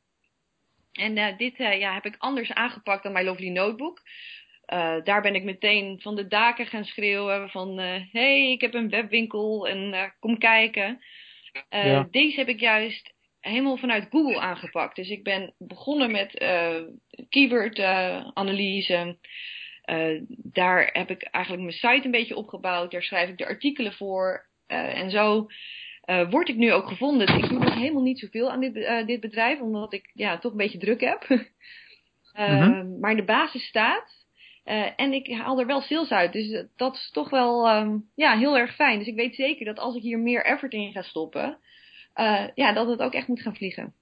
En 0.92 1.18
uh, 1.18 1.38
dit 1.38 1.60
uh, 1.60 1.80
ja, 1.80 1.94
heb 1.94 2.06
ik 2.06 2.16
anders 2.18 2.52
aangepakt 2.52 3.04
dan 3.04 3.12
mijn 3.12 3.26
Lovely 3.26 3.50
Notebook. 3.50 4.02
Uh, 4.74 5.04
daar 5.04 5.22
ben 5.22 5.36
ik 5.36 5.44
meteen 5.44 6.02
van 6.02 6.16
de 6.16 6.28
daken 6.28 6.66
gaan 6.66 6.86
schreeuwen 6.86 7.50
van... 7.50 7.78
hé, 7.80 8.08
hey, 8.12 8.52
ik 8.52 8.62
heb 8.62 8.74
een 8.74 8.90
webwinkel 8.90 9.68
en 9.68 10.14
kom 10.20 10.38
kijken. 10.38 11.04
Ja. 11.70 12.08
Deze 12.12 12.36
heb 12.36 12.48
ik 12.48 12.60
juist 12.60 13.14
helemaal 13.40 13.78
vanuit 13.78 14.08
Google 14.10 14.40
aangepakt. 14.40 14.96
Dus 14.96 15.10
ik 15.10 15.24
ben 15.24 15.54
begonnen 15.58 16.12
met 16.12 16.32
keyword-analyse... 17.30 19.18
Uh, 19.88 20.22
daar 20.28 20.90
heb 20.94 21.10
ik 21.10 21.24
eigenlijk 21.24 21.64
mijn 21.64 21.76
site 21.76 22.06
een 22.06 22.12
beetje 22.12 22.36
opgebouwd. 22.36 22.92
Daar 22.92 23.04
schrijf 23.04 23.30
ik 23.30 23.38
de 23.38 23.46
artikelen 23.46 23.94
voor. 23.94 24.46
Uh, 24.68 25.00
en 25.00 25.10
zo 25.10 25.48
uh, 26.06 26.30
word 26.30 26.50
ik 26.50 26.56
nu 26.56 26.74
ook 26.74 26.88
gevonden. 26.88 27.28
Ik 27.28 27.50
doe 27.50 27.60
nog 27.60 27.74
helemaal 27.74 28.04
niet 28.04 28.20
zoveel 28.20 28.52
aan 28.52 28.60
dit, 28.60 29.08
dit 29.08 29.20
bedrijf, 29.20 29.60
omdat 29.60 29.94
ik 29.94 30.12
ja, 30.14 30.38
toch 30.38 30.52
een 30.52 30.58
beetje 30.58 30.78
druk 30.78 31.02
heb. 31.02 31.28
-huh. 32.34 32.84
Maar 33.02 33.16
de 33.16 33.24
basis 33.24 33.68
staat. 33.68 34.26
en 34.96 35.14
ik 35.14 35.32
haal 35.32 35.60
er 35.60 35.66
wel 35.66 35.82
sales 35.82 36.12
uit. 36.12 36.34
Dus 36.34 36.66
dat 36.76 36.96
is 36.96 37.10
toch 37.12 37.30
wel 37.30 37.68
ehm, 37.68 37.98
ja, 38.16 38.38
heel 38.38 38.58
erg 38.58 38.76
fijn. 38.76 38.98
Dus 39.00 39.08
ik 39.08 39.16
weet 39.16 39.36
zeker 39.36 39.66
dat 39.66 39.80
als 39.80 39.96
ik 39.96 40.02
hier 40.02 40.20
meer 40.20 40.46
effort 40.46 40.74
in 40.74 40.92
ga 40.92 41.02
stoppen, 41.02 41.58
ja, 42.56 42.74
dat 42.74 42.88
het 42.88 43.00
ook 43.00 43.14
echt 43.14 43.28
moet 43.28 43.42
gaan 43.42 43.56
vliegen. 43.56 43.94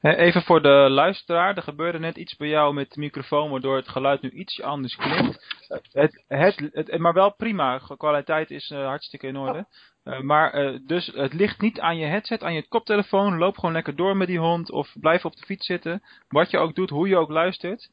Even 0.00 0.42
voor 0.42 0.62
de 0.62 0.86
luisteraar, 0.90 1.56
er 1.56 1.62
gebeurde 1.62 1.98
net 1.98 2.16
iets 2.16 2.36
bij 2.36 2.48
jou 2.48 2.74
met 2.74 2.92
de 2.92 3.00
microfoon 3.00 3.50
waardoor 3.50 3.76
het 3.76 3.88
geluid 3.88 4.22
nu 4.22 4.30
iets 4.30 4.62
anders 4.62 4.96
klinkt. 4.96 5.46
Het, 5.68 6.24
het, 6.28 6.70
het, 6.72 6.98
maar 6.98 7.12
wel 7.12 7.34
prima, 7.34 7.80
kwaliteit 7.96 8.50
is 8.50 8.70
uh, 8.70 8.86
hartstikke 8.86 9.26
in 9.26 9.36
orde. 9.36 9.66
Uh, 10.04 10.20
maar 10.20 10.54
uh, 10.54 10.78
dus 10.86 11.06
het 11.06 11.32
ligt 11.32 11.60
niet 11.60 11.80
aan 11.80 11.96
je 11.96 12.06
headset, 12.06 12.42
aan 12.42 12.54
je 12.54 12.68
koptelefoon. 12.68 13.38
Loop 13.38 13.58
gewoon 13.58 13.74
lekker 13.74 13.96
door 13.96 14.16
met 14.16 14.26
die 14.26 14.38
hond 14.38 14.70
of 14.70 14.92
blijf 15.00 15.24
op 15.24 15.36
de 15.36 15.46
fiets 15.46 15.66
zitten. 15.66 16.02
Wat 16.28 16.50
je 16.50 16.58
ook 16.58 16.74
doet, 16.74 16.90
hoe 16.90 17.08
je 17.08 17.16
ook 17.16 17.30
luistert. 17.30 17.90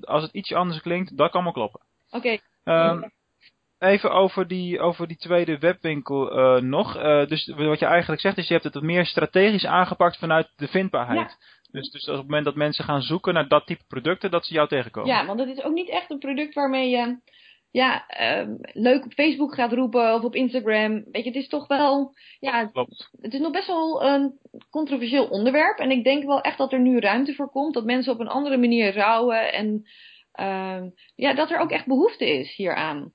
als 0.00 0.22
het 0.22 0.32
iets 0.32 0.52
anders 0.52 0.80
klinkt, 0.80 1.16
dat 1.16 1.30
kan 1.30 1.42
maar 1.42 1.52
kloppen. 1.52 1.80
Oké. 2.10 2.38
Okay. 2.64 2.88
Um, 2.90 3.12
even 3.82 4.10
over 4.10 4.48
die, 4.48 4.80
over 4.80 5.08
die 5.08 5.16
tweede 5.16 5.58
webwinkel 5.58 6.38
uh, 6.38 6.62
nog. 6.62 6.96
Uh, 6.96 7.26
dus 7.26 7.52
wat 7.56 7.78
je 7.78 7.86
eigenlijk 7.86 8.20
zegt 8.20 8.38
is, 8.38 8.46
je 8.46 8.52
hebt 8.52 8.64
het 8.64 8.74
wat 8.74 8.82
meer 8.82 9.06
strategisch 9.06 9.66
aangepakt 9.66 10.18
vanuit 10.18 10.48
de 10.56 10.68
vindbaarheid. 10.68 11.18
Ja. 11.18 11.60
Dus, 11.70 11.90
dus 11.90 12.08
op 12.08 12.16
het 12.16 12.22
moment 12.22 12.44
dat 12.44 12.54
mensen 12.54 12.84
gaan 12.84 13.02
zoeken 13.02 13.34
naar 13.34 13.48
dat 13.48 13.66
type 13.66 13.84
producten, 13.88 14.30
dat 14.30 14.46
ze 14.46 14.54
jou 14.54 14.68
tegenkomen. 14.68 15.10
Ja, 15.10 15.26
want 15.26 15.40
het 15.40 15.48
is 15.48 15.62
ook 15.62 15.72
niet 15.72 15.88
echt 15.88 16.10
een 16.10 16.18
product 16.18 16.54
waarmee 16.54 16.90
je 16.90 17.16
ja, 17.70 18.04
uh, 18.20 18.54
leuk 18.72 19.04
op 19.04 19.12
Facebook 19.12 19.54
gaat 19.54 19.72
roepen 19.72 20.14
of 20.14 20.22
op 20.22 20.34
Instagram. 20.34 20.92
Weet 20.92 21.24
je, 21.24 21.30
het 21.30 21.42
is 21.42 21.48
toch 21.48 21.66
wel, 21.66 22.14
ja, 22.40 22.66
Klopt. 22.66 23.10
het 23.20 23.34
is 23.34 23.40
nog 23.40 23.52
best 23.52 23.66
wel 23.66 24.04
een 24.04 24.38
controversieel 24.70 25.26
onderwerp. 25.26 25.78
En 25.78 25.90
ik 25.90 26.04
denk 26.04 26.24
wel 26.24 26.40
echt 26.40 26.58
dat 26.58 26.72
er 26.72 26.80
nu 26.80 26.98
ruimte 26.98 27.34
voor 27.34 27.50
komt, 27.50 27.74
dat 27.74 27.84
mensen 27.84 28.12
op 28.12 28.20
een 28.20 28.28
andere 28.28 28.56
manier 28.56 28.94
rouwen 28.94 29.52
en 29.52 29.86
ja, 31.14 31.34
dat 31.34 31.50
er 31.50 31.58
ook 31.58 31.70
echt 31.70 31.86
behoefte 31.86 32.38
is 32.38 32.54
hieraan. 32.54 33.12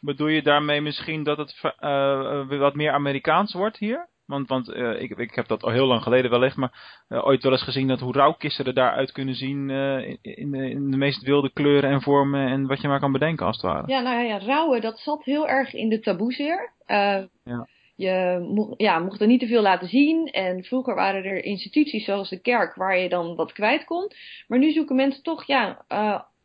Bedoel 0.00 0.28
je 0.28 0.42
daarmee 0.42 0.80
misschien 0.80 1.22
dat 1.22 1.38
het 1.38 1.74
uh, 1.80 2.58
wat 2.58 2.74
meer 2.74 2.92
Amerikaans 2.92 3.52
wordt 3.52 3.76
hier? 3.76 4.08
Want, 4.28 4.48
want 4.48 4.68
uh, 4.68 5.00
ik, 5.00 5.10
ik 5.10 5.34
heb 5.34 5.46
dat 5.46 5.62
al 5.62 5.70
heel 5.70 5.86
lang 5.86 6.02
geleden 6.02 6.30
wellicht, 6.30 6.56
maar 6.56 7.04
uh, 7.08 7.26
ooit 7.26 7.42
wel 7.42 7.52
eens 7.52 7.62
gezien 7.62 7.88
dat 7.88 8.00
hoe 8.00 8.12
rouwkisten 8.12 8.64
er 8.64 8.74
daaruit 8.74 9.12
kunnen 9.12 9.34
zien 9.34 9.68
uh, 9.68 10.08
in, 10.08 10.18
in, 10.22 10.50
de, 10.50 10.70
in, 10.70 10.90
de, 10.90 10.96
meest 10.96 11.22
wilde 11.22 11.52
kleuren 11.52 11.90
en 11.90 12.02
vormen 12.02 12.48
en 12.48 12.66
wat 12.66 12.80
je 12.80 12.88
maar 12.88 13.00
kan 13.00 13.12
bedenken 13.12 13.46
als 13.46 13.56
het 13.56 13.64
ware. 13.64 13.86
Ja, 13.86 14.00
nou 14.00 14.24
ja, 14.24 14.38
rouwen 14.38 14.80
dat 14.80 14.98
zat 14.98 15.24
heel 15.24 15.48
erg 15.48 15.74
in 15.74 15.88
de 15.88 16.00
taboesfeer. 16.00 16.72
ja. 16.86 17.66
Je 17.94 18.46
mocht, 18.52 18.80
ja, 18.80 18.98
mocht 18.98 19.20
er 19.20 19.26
niet 19.26 19.40
te 19.40 19.46
veel 19.46 19.62
laten 19.62 19.88
zien 19.88 20.26
en 20.26 20.64
vroeger 20.64 20.94
waren 20.94 21.24
er 21.24 21.44
instituties 21.44 22.04
zoals 22.04 22.28
de 22.28 22.40
kerk 22.40 22.74
waar 22.74 22.98
je 22.98 23.08
dan 23.08 23.36
wat 23.36 23.52
kwijt 23.52 23.84
kon. 23.84 24.10
Maar 24.46 24.58
nu 24.58 24.72
zoeken 24.72 24.96
mensen 24.96 25.22
toch 25.22 25.44
ja, 25.44 25.84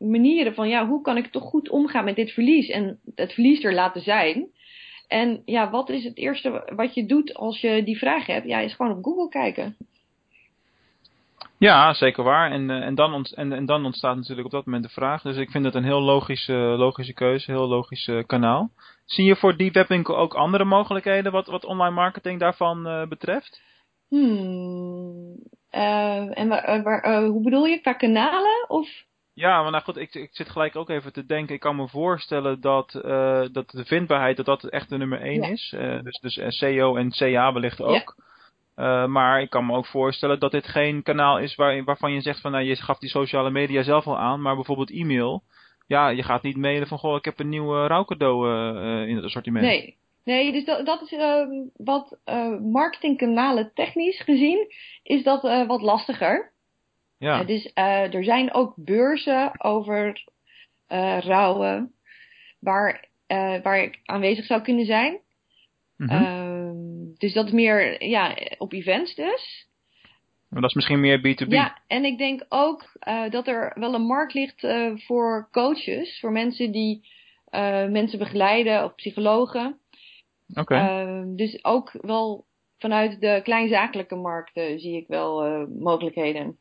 manieren 0.03 0.53
van 0.53 0.69
ja, 0.69 0.87
hoe 0.87 1.01
kan 1.01 1.17
ik 1.17 1.27
toch 1.27 1.43
goed 1.43 1.69
omgaan 1.69 2.05
met 2.05 2.15
dit 2.15 2.31
verlies 2.31 2.69
en 2.69 2.99
het 3.15 3.33
verlies 3.33 3.63
er 3.63 3.73
laten 3.73 4.01
zijn. 4.01 4.47
En 5.07 5.41
ja, 5.45 5.69
wat 5.69 5.89
is 5.89 6.03
het 6.03 6.17
eerste 6.17 6.71
wat 6.75 6.93
je 6.93 7.05
doet 7.05 7.33
als 7.33 7.61
je 7.61 7.83
die 7.83 7.97
vraag 7.97 8.25
hebt? 8.25 8.47
Ja, 8.47 8.59
is 8.59 8.75
gewoon 8.75 8.97
op 8.97 9.03
Google 9.03 9.29
kijken. 9.29 9.75
Ja, 11.57 11.93
zeker 11.93 12.23
waar. 12.23 12.51
En, 12.51 12.69
uh, 12.69 12.85
en, 12.85 12.95
dan 12.95 13.13
ont, 13.13 13.33
en, 13.33 13.53
en, 13.53 13.65
dan 13.65 13.85
ontstaat 13.85 14.15
natuurlijk 14.15 14.45
op 14.45 14.51
dat 14.51 14.65
moment 14.65 14.83
de 14.83 14.89
vraag. 14.89 15.21
Dus 15.21 15.37
ik 15.37 15.49
vind 15.49 15.65
het 15.65 15.75
een 15.75 15.83
heel 15.83 16.01
logische, 16.01 16.53
logische 16.53 17.13
keuze, 17.13 17.51
heel 17.51 17.67
logisch 17.67 18.07
uh, 18.07 18.23
kanaal. 18.25 18.69
Zie 19.05 19.25
je 19.25 19.35
voor 19.35 19.57
die 19.57 19.71
webwinkel 19.71 20.17
ook 20.17 20.33
andere 20.33 20.65
mogelijkheden 20.65 21.31
wat, 21.31 21.47
wat 21.47 21.65
online 21.65 21.95
marketing 21.95 22.39
daarvan 22.39 22.87
uh, 22.87 23.07
betreft? 23.07 23.61
Hmm. 24.07 25.35
en 25.69 26.47
waar, 26.47 26.83
waar, 26.83 27.23
hoe 27.23 27.43
bedoel 27.43 27.65
je? 27.65 27.79
Qua 27.79 27.93
kanalen? 27.93 28.69
Of? 28.69 28.87
Ja, 29.33 29.61
maar 29.61 29.71
nou 29.71 29.83
goed, 29.83 29.97
ik, 29.97 30.15
ik 30.15 30.29
zit 30.31 30.49
gelijk 30.49 30.75
ook 30.75 30.89
even 30.89 31.13
te 31.13 31.25
denken. 31.25 31.55
Ik 31.55 31.61
kan 31.61 31.75
me 31.75 31.87
voorstellen 31.87 32.61
dat, 32.61 32.93
uh, 33.05 33.45
dat 33.51 33.69
de 33.69 33.85
vindbaarheid 33.85 34.37
dat 34.37 34.45
dat 34.45 34.63
echt 34.63 34.89
de 34.89 34.97
nummer 34.97 35.21
één 35.21 35.41
ja. 35.41 35.47
is. 35.47 35.73
Uh, 35.77 35.99
dus, 36.01 36.19
dus 36.19 36.57
SEO 36.57 36.95
en 36.95 37.11
CA 37.11 37.53
wellicht 37.53 37.81
ook. 37.81 38.15
Ja. 38.75 39.03
Uh, 39.03 39.07
maar 39.07 39.41
ik 39.41 39.49
kan 39.49 39.65
me 39.65 39.75
ook 39.75 39.85
voorstellen 39.85 40.39
dat 40.39 40.51
dit 40.51 40.67
geen 40.67 41.03
kanaal 41.03 41.39
is 41.39 41.55
waar, 41.55 41.83
waarvan 41.83 42.13
je 42.13 42.21
zegt 42.21 42.41
van 42.41 42.51
nou, 42.51 42.63
je 42.63 42.75
gaf 42.75 42.97
die 42.97 43.09
sociale 43.09 43.49
media 43.49 43.83
zelf 43.83 44.07
al 44.07 44.17
aan, 44.17 44.41
maar 44.41 44.55
bijvoorbeeld 44.55 44.91
e-mail. 44.91 45.43
Ja, 45.87 46.09
je 46.09 46.23
gaat 46.23 46.43
niet 46.43 46.57
mailen 46.57 46.87
van 46.87 46.97
goh, 46.97 47.15
ik 47.15 47.25
heb 47.25 47.39
een 47.39 47.49
nieuwe 47.49 47.87
rouwcadeau 47.87 48.49
in 49.07 49.15
het 49.15 49.25
assortiment. 49.25 49.65
Nee, 49.65 49.97
Nee, 50.23 50.51
dus 50.51 50.65
dat, 50.65 50.85
dat 50.85 51.01
is 51.01 51.11
uh, 51.11 51.47
wat 51.75 52.17
uh, 52.25 52.59
marketingkanalen 52.59 53.71
technisch 53.73 54.21
gezien 54.21 54.67
is 55.03 55.23
dat 55.23 55.43
uh, 55.43 55.67
wat 55.67 55.81
lastiger. 55.81 56.51
Ja. 57.23 57.41
Uh, 57.41 57.47
dus 57.47 57.71
uh, 57.75 58.13
er 58.13 58.23
zijn 58.23 58.53
ook 58.53 58.73
beurzen 58.75 59.63
over 59.63 60.23
uh, 60.89 61.19
rouwen 61.19 61.91
waar, 62.59 63.07
waar 63.63 63.81
ik 63.81 63.99
aanwezig 64.05 64.45
zou 64.45 64.61
kunnen 64.61 64.85
zijn. 64.85 65.19
Mhm. 65.97 66.15
-hmm. 66.15 67.13
dus 67.17 67.33
dat 67.33 67.45
is 67.45 67.51
meer 67.51 68.05
ja, 68.05 68.37
op 68.57 68.73
events 68.73 69.15
dus. 69.15 69.67
Maar 70.49 70.61
dat 70.61 70.69
is 70.69 70.75
misschien 70.75 70.99
meer 70.99 71.19
B2B. 71.19 71.47
Ja, 71.47 71.81
en 71.87 72.05
ik 72.05 72.17
denk 72.17 72.45
ook 72.49 72.91
dat 73.29 73.47
er 73.47 73.71
wel 73.79 73.93
een 73.93 74.05
markt 74.05 74.33
ligt 74.33 74.67
voor 75.05 75.47
coaches, 75.51 76.19
voor 76.19 76.31
mensen 76.31 76.71
die 76.71 77.07
mensen 77.89 78.19
begeleiden 78.19 78.83
of 78.83 78.95
psychologen. 78.95 79.77
Oké. 80.49 80.61
Okay. 80.61 81.23
dus 81.35 81.63
ook 81.63 81.91
wel 82.01 82.45
vanuit 82.77 83.21
de 83.21 83.39
kleinzakelijke 83.43 84.15
markten 84.15 84.79
zie 84.79 84.97
ik 84.97 85.07
wel 85.07 85.67
mogelijkheden. 85.67 86.57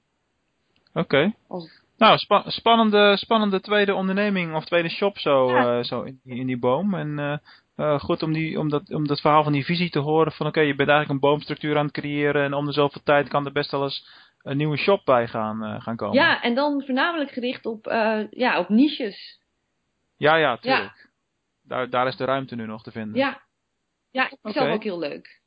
Oké. 0.94 1.32
Okay. 1.48 1.70
Nou, 1.96 2.18
spa 2.18 2.42
spannende, 2.46 3.16
spannende 3.16 3.60
tweede 3.60 3.94
onderneming 3.94 4.54
of 4.54 4.64
tweede 4.64 4.88
shop 4.88 5.18
zo, 5.18 5.50
ja. 5.50 5.78
uh, 5.78 5.84
zo 5.84 6.02
in, 6.02 6.20
in, 6.24 6.46
die 6.46 6.58
boom. 6.58 6.94
En 6.94 7.18
uh, 7.18 7.36
uh, 7.76 8.00
goed 8.00 8.22
om, 8.22 8.32
die, 8.32 8.58
om, 8.58 8.68
dat, 8.68 8.94
om 8.94 9.06
dat 9.06 9.20
verhaal 9.20 9.42
van 9.42 9.52
die 9.52 9.64
visie 9.64 9.90
te 9.90 9.98
horen 9.98 10.32
van 10.32 10.46
oké, 10.46 10.58
okay, 10.58 10.68
je 10.70 10.76
bent 10.76 10.88
eigenlijk 10.88 11.22
een 11.22 11.30
boomstructuur 11.30 11.78
aan 11.78 11.84
het 11.84 11.94
creëren 11.94 12.44
en 12.44 12.54
om 12.54 12.66
de 12.66 12.72
zoveel 12.72 13.00
tijd 13.04 13.28
kan 13.28 13.46
er 13.46 13.52
best 13.52 13.70
wel 13.70 13.82
eens 13.82 14.08
een 14.42 14.56
nieuwe 14.56 14.76
shop 14.76 15.04
bij 15.04 15.28
gaan, 15.28 15.82
gaan 15.82 15.96
komen. 15.96 16.14
Ja, 16.14 16.42
en 16.42 16.54
dan 16.54 16.82
voornamelijk 16.84 17.30
gericht 17.30 17.66
op, 17.66 17.84
ja, 18.30 18.58
op 18.58 18.68
niches. 18.68 19.40
Ja, 20.16 20.36
ja, 20.36 20.56
tuurlijk. 20.56 20.82
Ja. 21.02 21.10
Daar, 21.62 21.90
daar 21.90 22.06
is 22.06 22.16
de 22.16 22.24
ruimte 22.24 22.54
nu 22.54 22.66
nog 22.66 22.82
te 22.82 22.90
vinden. 22.90 23.16
Ja, 23.16 23.42
ja 24.10 24.22
ik 24.22 24.28
vind 24.28 24.56
okay. 24.56 24.62
zelf 24.62 24.74
ook 24.74 24.82
heel 24.82 24.98
leuk. 24.98 25.41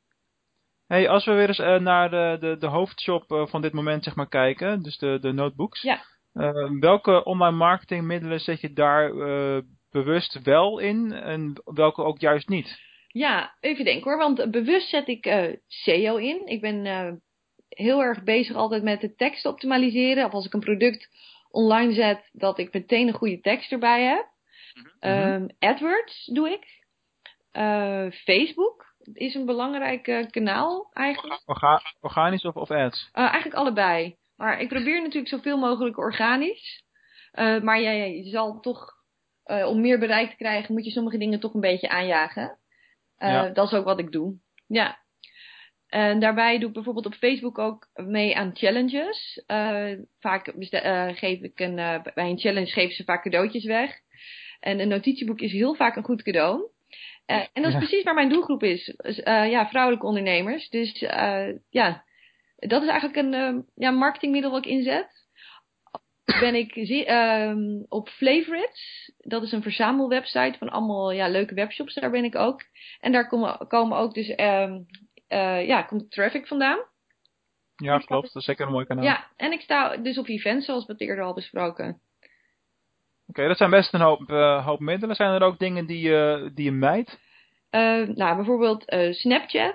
Hey, 0.86 1.08
als 1.08 1.24
we 1.24 1.32
weer 1.32 1.48
eens 1.48 1.58
uh, 1.58 1.78
naar 1.78 2.10
de, 2.10 2.36
de, 2.40 2.56
de 2.58 2.66
hoofdshop 2.66 3.32
uh, 3.32 3.46
van 3.46 3.62
dit 3.62 3.72
moment 3.72 4.04
zeg 4.04 4.14
maar, 4.14 4.28
kijken, 4.28 4.82
dus 4.82 4.98
de, 4.98 5.18
de 5.20 5.32
notebooks. 5.32 5.82
Ja. 5.82 6.04
Uh, 6.34 6.70
welke 6.80 7.24
online 7.24 7.56
marketingmiddelen 7.56 8.40
zet 8.40 8.60
je 8.60 8.72
daar 8.72 9.12
bewust 9.90 10.42
wel 10.42 10.78
in 10.78 11.12
en 11.12 11.62
welke 11.64 12.02
ook 12.02 12.20
juist 12.20 12.48
niet? 12.48 12.80
Ja, 13.08 13.56
even 13.60 13.84
denken 13.84 14.10
hoor, 14.10 14.18
want 14.18 14.50
bewust 14.50 14.88
zet 14.88 15.08
ik 15.08 15.56
SEO 15.66 16.16
in. 16.16 16.46
Ik 16.46 16.60
ben 16.60 17.20
heel 17.68 18.02
erg 18.02 18.22
bezig 18.22 18.56
altijd 18.56 18.82
met 18.82 19.00
de 19.00 19.14
tekst 19.14 19.46
optimaliseren. 19.46 20.24
Of 20.24 20.32
als 20.32 20.46
ik 20.46 20.52
een 20.52 20.60
product 20.60 21.08
online 21.50 21.92
zet, 21.92 22.28
dat 22.32 22.58
ik 22.58 22.72
meteen 22.72 23.08
een 23.08 23.14
goede 23.14 23.40
tekst 23.40 23.72
erbij 23.72 24.02
heb. 24.02 24.26
Mm 24.74 24.90
-hmm. 25.00 25.32
um, 25.32 25.48
AdWords 25.58 26.30
doe 26.32 26.50
ik. 26.50 26.84
Facebook 28.12 28.85
is 29.12 29.34
een 29.34 29.46
belangrijk 29.46 30.06
uh, 30.06 30.26
kanaal 30.30 30.90
eigenlijk. 30.92 31.42
Orga 31.46 31.82
organisch 32.00 32.44
of, 32.44 32.54
of 32.54 32.70
ads? 32.70 33.10
Uh, 33.14 33.22
eigenlijk 33.22 33.54
allebei. 33.54 34.16
Maar 34.36 34.60
ik 34.60 34.68
probeer 34.68 35.02
natuurlijk 35.02 35.28
zoveel 35.28 35.58
mogelijk 35.58 35.98
organisch. 35.98 36.84
Uh, 37.34 37.60
maar 37.60 37.80
ja, 37.80 37.90
ja, 37.90 38.04
je 38.04 38.30
zal 38.30 38.60
toch, 38.60 38.94
om 39.44 39.80
meer 39.80 39.98
bereik 39.98 40.30
te 40.30 40.36
krijgen, 40.36 40.74
moet 40.74 40.84
je 40.84 40.90
sommige 40.90 41.18
dingen 41.18 41.40
toch 41.40 41.54
een 41.54 41.60
beetje 41.60 41.88
aanjagen. 41.88 42.58
Ja. 43.18 43.48
Dat 43.48 43.66
is 43.66 43.78
ook 43.78 43.84
wat 43.84 43.98
ik 43.98 44.12
doe. 44.12 44.34
Ja. 44.66 44.98
En 45.86 46.20
daarbij 46.20 46.58
doe 46.58 46.68
ik 46.68 46.74
bijvoorbeeld 46.74 47.06
op 47.06 47.14
Facebook 47.14 47.58
ook 47.58 47.88
mee 47.94 48.36
aan 48.36 48.56
challenges. 48.56 49.44
vaak 50.18 50.52
geef 51.18 51.40
ik 51.40 51.60
een, 51.60 51.74
bij 52.14 52.30
een 52.30 52.38
challenge 52.38 52.70
geven 52.70 52.94
ze 52.94 53.04
vaak 53.04 53.22
cadeautjes 53.22 53.64
weg. 53.64 54.00
En 54.60 54.80
een 54.80 54.88
notitieboek 54.88 55.40
is 55.40 55.52
heel 55.52 55.74
vaak 55.74 55.96
een 55.96 56.04
goed 56.04 56.22
cadeau. 56.22 56.70
Uh, 57.26 57.36
en 57.36 57.62
dat 57.62 57.64
is 57.66 57.72
Ja. 57.72 57.78
precies 57.78 58.02
waar 58.02 58.14
mijn 58.14 58.28
doelgroep 58.28 58.62
is. 58.62 58.94
Dus, 58.96 59.18
uh, 59.18 59.50
ja, 59.50 59.68
vrouwelijke 59.68 60.06
ondernemers. 60.06 60.68
Dus 60.68 61.02
uh, 61.02 61.48
ja, 61.70 62.04
dat 62.56 62.82
is 62.82 62.88
eigenlijk 62.88 63.16
een 63.16 63.32
uh, 63.54 63.62
ja, 63.74 63.90
marketingmiddel 63.90 64.50
wat 64.50 64.64
ik 64.64 64.70
inzet. 64.70 65.24
Ben 66.40 66.54
ik 66.54 66.76
uh, 66.76 67.54
op 67.88 68.08
Favorites. 68.08 69.12
Dat 69.18 69.42
is 69.42 69.52
een 69.52 69.62
verzamelwebsite 69.62 70.58
van 70.58 70.68
allemaal 70.68 71.10
ja, 71.10 71.28
leuke 71.28 71.54
webshops. 71.54 71.94
Daar 71.94 72.10
ben 72.10 72.24
ik 72.24 72.34
ook. 72.34 72.62
En 73.00 73.12
daar 73.12 73.28
komen, 73.28 73.66
komen 73.68 73.98
ook 73.98 74.14
dus 74.14 74.28
uh, 74.28 75.66
ja, 75.66 75.82
komt 75.82 76.10
traffic 76.10 76.46
vandaan. 76.46 76.78
Ja, 77.76 77.98
klopt. 77.98 78.26
Dat 78.26 78.36
is 78.36 78.44
zeker 78.44 78.66
een 78.66 78.72
mooi 78.72 78.86
kanaal. 78.86 79.04
Ja, 79.04 79.30
en 79.36 79.52
ik 79.52 79.60
sta 79.60 79.96
dus 79.96 80.18
op 80.18 80.28
events 80.28 80.66
zoals 80.66 80.86
we 80.86 80.92
het 80.92 81.00
eerder 81.00 81.24
al 81.24 81.34
besproken. 81.34 82.00
Oké, 83.28 83.38
okay, 83.38 83.46
dat 83.46 83.56
zijn 83.56 83.70
best 83.70 83.94
een 83.94 84.00
hoop, 84.00 84.30
uh, 84.30 84.66
hoop 84.66 84.80
middelen. 84.80 85.16
Zijn 85.16 85.32
er 85.32 85.42
ook 85.42 85.58
dingen 85.58 85.86
die, 85.86 86.08
uh, 86.08 86.48
die 86.54 86.64
je 86.64 86.72
mijt? 86.72 87.18
Uh, 87.70 88.08
nou, 88.08 88.36
bijvoorbeeld 88.36 88.84
Snapchat. 89.10 89.74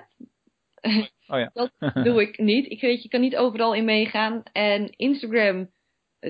Oh 1.26 1.38
ja. 1.38 1.50
dat 1.54 1.70
doe 2.04 2.20
ik 2.20 2.38
niet. 2.38 2.70
Ik 2.70 2.80
weet, 2.80 3.02
je 3.02 3.08
kan 3.08 3.20
niet 3.20 3.36
overal 3.36 3.74
in 3.74 3.84
meegaan. 3.84 4.42
En 4.52 4.90
Instagram 4.96 5.70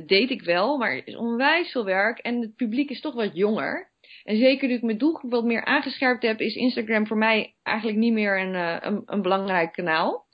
deed 0.07 0.31
ik 0.31 0.43
wel, 0.43 0.79
maar 0.79 0.95
het 0.95 1.07
is 1.07 1.17
onwijs 1.17 1.71
veel 1.71 1.85
werk 1.85 2.19
en 2.19 2.41
het 2.41 2.57
publiek 2.57 2.91
is 2.91 3.01
toch 3.01 3.15
wat 3.15 3.37
jonger. 3.37 3.91
En 4.25 4.37
zeker 4.37 4.69
nu 4.69 4.75
ik 4.75 4.83
mijn 4.83 4.99
doelgroep 4.99 5.31
wat 5.31 5.45
meer 5.45 5.65
aangescherpt 5.65 6.23
heb, 6.23 6.41
is 6.41 6.55
Instagram 6.55 7.07
voor 7.07 7.17
mij 7.17 7.55
eigenlijk 7.63 7.99
niet 7.99 8.13
meer 8.13 8.41
een, 8.41 8.55
een, 8.87 9.03
een, 9.05 9.23
belangrijk 9.23 9.73
kanaal. 9.73 10.27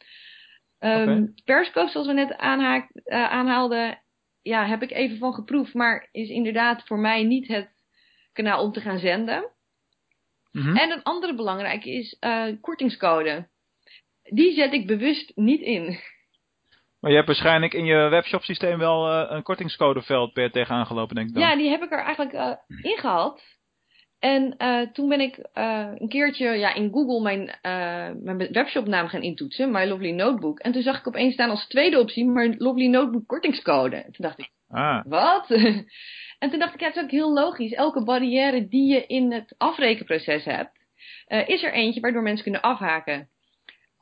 Um, 0.79 1.03
okay. 1.03 1.33
Periscope, 1.45 1.91
zoals 1.91 2.07
we 2.07 2.13
net 2.13 2.37
aanhaak, 2.37 2.91
uh, 2.95 3.31
aanhaalden, 3.31 4.03
ja, 4.49 4.67
heb 4.67 4.83
ik 4.83 4.91
even 4.91 5.19
van 5.19 5.35
geproefd, 5.35 5.75
maar 5.75 6.09
is 6.13 6.29
inderdaad 6.29 6.87
voor 6.87 6.99
mij 6.99 7.25
niet 7.25 7.49
het 7.49 7.71
kanaal 8.33 8.63
om 8.63 8.73
te 8.73 8.81
gaan 8.81 8.99
zenden. 8.99 9.51
Mm 10.53 10.63
-hmm. 10.63 10.77
En 10.77 10.91
een 10.91 11.03
andere 11.03 11.35
belangrijke 11.35 11.91
is 11.91 12.17
uh, 12.21 12.47
kortingscode. 12.61 13.49
Die 14.23 14.55
zet 14.55 14.73
ik 14.73 14.87
bewust 14.87 15.33
niet 15.35 15.61
in. 15.61 16.01
Maar 17.01 17.11
je 17.11 17.17
hebt 17.17 17.29
waarschijnlijk 17.29 17.75
in 17.75 17.85
je 17.85 18.09
webshop 18.09 18.43
systeem 18.43 18.79
wel 18.79 19.13
uh, 19.13 19.31
een 19.31 19.43
kortingscodeveld 19.43 20.33
per 20.33 20.51
tegen 20.51 20.75
aangelopen, 20.75 21.15
denk 21.15 21.29
ik 21.29 21.35
dan. 21.35 21.43
Ja, 21.43 21.57
die 21.57 21.71
heb 21.71 21.83
ik 21.83 21.93
er 21.93 21.99
eigenlijk 21.99 22.33
uh, 22.33 22.83
in 22.93 22.99
gehad. 22.99 23.58
En 24.19 24.55
uh, 24.59 24.81
toen 24.81 25.09
ben 25.09 25.21
ik 25.21 25.39
een 25.53 26.09
keertje 26.09 26.49
ja, 26.49 26.75
in 26.75 26.91
Google 26.93 27.21
mijn, 27.21 27.59
mijn 28.25 28.53
webshopnaam 28.53 29.09
gaan 29.09 29.23
intoetsen, 29.23 29.71
My 29.71 29.87
Lovely 29.87 30.11
Notebook. 30.11 30.59
En 30.59 30.73
toen 30.73 30.83
zag 30.83 30.99
ik 30.99 31.09
opeens 31.09 31.35
staan 31.35 31.51
als 31.51 31.67
tweede 31.67 31.99
optie, 32.01 32.25
My 32.25 32.55
Lovely 32.59 32.87
Notebook 32.87 33.27
kortingscode. 33.27 33.97
En 33.97 34.13
toen 34.13 34.27
dacht 34.27 34.39
ik, 34.39 34.51
ah. 34.69 35.05
wat? 35.05 35.51
en 36.39 36.51
toen 36.51 36.59
dacht 36.59 36.75
ik, 36.75 36.81
ja, 36.81 36.87
het 36.87 36.97
is 36.97 37.03
ook 37.03 37.11
heel 37.11 37.33
logisch. 37.33 37.73
Elke 37.73 38.03
barrière 38.03 38.69
die 38.69 38.93
je 38.93 39.07
in 39.07 39.33
het 39.33 39.55
afrekenproces 39.57 40.45
hebt, 40.45 40.79
is 41.47 41.63
er 41.63 41.73
eentje 41.73 42.01
waardoor 42.01 42.23
mensen 42.23 42.43
kunnen 42.43 42.63
afhaken. 42.63 43.29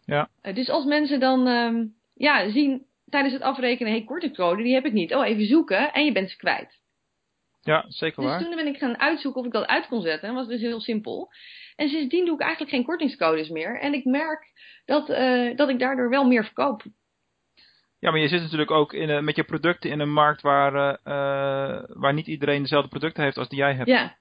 Ja. 0.05 0.29
dus 0.55 0.69
als 0.69 0.85
mensen 0.85 1.21
dan 1.21 1.47
um, 1.47 1.95
ja, 2.15 2.51
zien 2.51 2.87
tijdens 3.09 3.35
het 3.35 3.43
afrekenen, 3.43 3.93
hey, 3.93 4.05
kortingscode, 4.05 4.63
die 4.63 4.75
heb 4.75 4.85
ik 4.85 4.93
niet. 4.93 5.15
Oh, 5.15 5.27
even 5.27 5.47
zoeken 5.47 5.93
en 5.93 6.05
je 6.05 6.13
bent 6.13 6.31
ze 6.31 6.37
kwijt. 6.37 6.79
Ja, 7.67 7.85
zeker 7.89 8.23
waar. 8.23 8.39
Dus 8.39 8.47
toen 8.47 8.57
ben 8.57 8.67
ik 8.67 8.79
gaan 8.79 8.99
uitzoeken 8.99 9.41
of 9.41 9.47
ik 9.47 9.53
dat 9.53 9.67
uit 9.67 9.87
kon 9.87 10.03
zetten. 10.03 10.29
Dat 10.29 10.37
was 10.37 10.49
dus 10.49 10.61
heel 10.61 10.81
simpel. 10.81 11.33
En 11.77 11.89
sindsdien 11.89 12.25
doe 12.25 12.35
ik 12.35 12.41
eigenlijk 12.41 12.73
geen 12.73 12.85
kortingscodes 12.85 13.49
meer. 13.49 13.81
En 13.81 13.95
ik 13.95 14.05
merk 14.05 14.53
dat, 14.85 15.11
uh, 15.11 15.57
dat 15.57 15.69
ik 15.69 15.79
daardoor 15.79 16.11
wel 16.11 16.27
meer 16.27 16.45
verkoop. 16.45 16.83
Ja, 17.99 18.11
maar 18.11 18.21
je 18.21 18.29
zit 18.29 18.41
natuurlijk 18.41 18.71
ook 18.71 18.93
in, 18.93 19.09
uh, 19.09 19.21
met 19.21 19.37
je 19.37 19.45
producten 19.45 19.91
in 19.91 20.01
een 20.01 20.13
markt 20.13 20.43
waar, 20.43 20.75
uh, 20.75 21.83
waar 21.89 22.13
niet 22.13 22.27
iedereen 22.27 22.63
dezelfde 22.63 22.89
producten 22.89 23.23
heeft 23.23 23.37
als 23.37 23.49
die 23.49 23.59
jij 23.59 23.75
hebt. 23.75 23.89
Ja, 23.89 24.17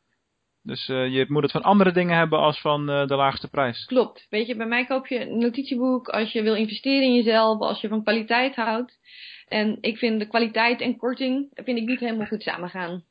dus 0.61 0.85
je 0.85 1.25
moet 1.27 1.43
het 1.43 1.51
van 1.51 1.63
andere 1.63 1.91
dingen 1.91 2.17
hebben 2.17 2.39
als 2.39 2.61
van 2.61 2.85
de 2.85 3.15
laagste 3.15 3.49
prijs. 3.49 3.85
Klopt. 3.85 4.27
Weet 4.29 4.47
je, 4.47 4.55
bij 4.55 4.67
mij 4.67 4.85
koop 4.85 5.07
je 5.07 5.19
een 5.19 5.37
notitieboek 5.37 6.09
als 6.09 6.31
je 6.31 6.41
wil 6.41 6.55
investeren 6.55 7.03
in 7.03 7.13
jezelf, 7.13 7.59
als 7.59 7.81
je 7.81 7.87
van 7.87 8.03
kwaliteit 8.03 8.55
houdt. 8.55 8.99
En 9.47 9.77
ik 9.81 9.97
vind 9.97 10.19
de 10.19 10.27
kwaliteit 10.27 10.81
en 10.81 10.97
korting 10.97 11.49
vind 11.53 11.77
ik 11.77 11.85
niet 11.85 11.99
helemaal 11.99 12.27
goed 12.27 12.41
samengaan. 12.41 13.03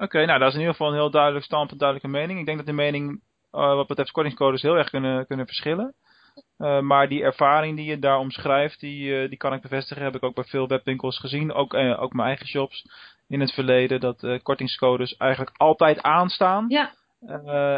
Oké, 0.00 0.24
nou 0.24 0.38
dat 0.38 0.48
is 0.48 0.54
in 0.54 0.60
ieder 0.60 0.74
geval 0.74 0.88
een 0.88 0.98
heel 0.98 1.10
duidelijk 1.10 1.44
standpunt, 1.44 1.80
duidelijke 1.80 2.18
mening. 2.18 2.38
Ik 2.38 2.44
denk 2.44 2.56
dat 2.56 2.66
de 2.66 2.72
mening 2.72 3.10
uh, 3.52 3.74
wat 3.74 3.86
betreft 3.86 4.10
kortingscodes 4.10 4.62
heel 4.62 4.76
erg 4.76 4.90
kunnen, 4.90 5.26
kunnen 5.26 5.46
verschillen. 5.46 5.94
Uh, 6.58 6.80
maar 6.80 7.08
die 7.08 7.22
ervaring 7.22 7.76
die 7.76 7.86
je 7.86 7.98
daar 7.98 8.18
omschrijft, 8.18 8.80
die, 8.80 9.22
uh, 9.22 9.28
die 9.28 9.38
kan 9.38 9.52
ik 9.52 9.62
bevestigen. 9.62 10.02
Heb 10.02 10.14
ik 10.14 10.22
ook 10.22 10.34
bij 10.34 10.44
veel 10.44 10.68
webwinkels 10.68 11.18
gezien. 11.18 11.52
Ook, 11.52 11.74
ook 11.74 12.12
mijn 12.12 12.28
eigen 12.28 12.46
shops 12.46 12.86
in 13.28 13.40
het 13.40 13.52
verleden. 13.52 14.00
Dat 14.00 14.40
kortingscodes 14.42 15.16
eigenlijk 15.16 15.56
altijd 15.56 16.02
aanstaan. 16.02 16.64
Ja. 16.68 16.92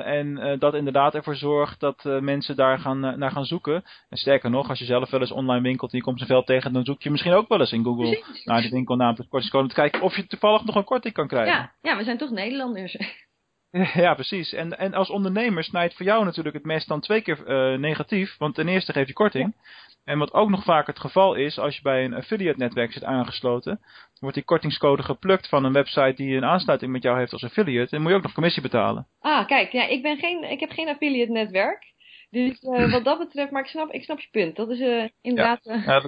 En 0.04 0.56
dat 0.58 0.74
inderdaad 0.74 1.14
ervoor 1.14 1.36
zorgt 1.36 1.80
dat 1.80 2.04
mensen 2.04 2.56
daar 2.56 2.78
gaan, 2.78 3.00
naar 3.00 3.30
gaan 3.30 3.44
zoeken. 3.44 3.84
En 4.08 4.16
sterker 4.16 4.50
nog, 4.50 4.68
als 4.68 4.78
je 4.78 4.84
zelf 4.84 5.10
wel 5.10 5.20
eens 5.20 5.32
online 5.32 5.62
winkelt 5.62 5.92
en 5.92 5.98
je 5.98 6.04
komt 6.04 6.20
zoveel 6.20 6.42
tegen, 6.42 6.72
dan 6.72 6.84
zoek 6.84 7.02
je 7.02 7.10
misschien 7.10 7.32
ook 7.32 7.48
wel 7.48 7.60
eens 7.60 7.72
in 7.72 7.84
Google 7.84 8.24
naar 8.44 8.62
de 8.62 8.68
winkelnaam 8.68 9.16
voor 9.16 9.26
kortingscode. 9.28 9.62
Om 9.62 9.68
te 9.68 9.74
kijken 9.74 10.00
of 10.00 10.16
je 10.16 10.26
toevallig 10.26 10.64
nog 10.64 10.74
een 10.74 10.84
korting 10.84 11.14
kan 11.14 11.28
krijgen. 11.28 11.52
Ja, 11.52 11.72
ja 11.82 11.96
we 11.96 12.04
zijn 12.04 12.18
toch 12.18 12.30
Nederlanders. 12.30 12.96
Ja, 13.94 14.14
precies. 14.14 14.52
En, 14.52 14.78
en 14.78 14.94
als 14.94 15.10
ondernemer 15.10 15.64
snijdt 15.64 15.94
voor 15.94 16.06
jou 16.06 16.24
natuurlijk 16.24 16.54
het 16.54 16.64
mes 16.64 16.86
dan 16.86 17.00
twee 17.00 17.20
keer 17.20 17.38
uh, 17.46 17.78
negatief. 17.78 18.36
Want 18.38 18.54
ten 18.54 18.68
eerste 18.68 18.92
geef 18.92 19.06
je 19.06 19.12
korting. 19.12 19.54
Ja. 19.56 19.70
En 20.04 20.18
wat 20.18 20.32
ook 20.32 20.48
nog 20.48 20.64
vaak 20.64 20.86
het 20.86 21.00
geval 21.00 21.34
is, 21.34 21.58
als 21.58 21.76
je 21.76 21.82
bij 21.82 22.04
een 22.04 22.14
affiliate 22.14 22.58
netwerk 22.58 22.92
zit 22.92 23.04
aangesloten, 23.04 23.80
wordt 24.20 24.34
die 24.34 24.44
kortingscode 24.44 25.02
geplukt 25.02 25.48
van 25.48 25.64
een 25.64 25.72
website 25.72 26.14
die 26.16 26.36
een 26.36 26.44
aansluiting 26.44 26.92
met 26.92 27.02
jou 27.02 27.18
heeft 27.18 27.32
als 27.32 27.44
affiliate. 27.44 27.96
En 27.96 28.02
moet 28.02 28.10
je 28.10 28.16
ook 28.16 28.22
nog 28.22 28.32
commissie 28.32 28.62
betalen. 28.62 29.06
Ah, 29.20 29.46
kijk, 29.46 29.72
ja, 29.72 29.86
ik, 29.86 30.02
ben 30.02 30.18
geen, 30.18 30.50
ik 30.50 30.60
heb 30.60 30.70
geen 30.70 30.88
affiliate 30.88 31.32
netwerk. 31.32 31.92
Dus 32.30 32.62
uh, 32.62 32.92
wat 32.92 33.04
dat 33.04 33.18
betreft, 33.18 33.50
maar 33.50 33.62
ik 33.62 33.68
snap, 33.68 33.90
ik 33.90 34.04
snap 34.04 34.20
je 34.20 34.28
punt. 34.30 34.56
Dat 34.56 34.70
is 34.70 34.80
uh, 34.80 35.08
inderdaad... 35.20 35.60
Ja. 35.62 36.00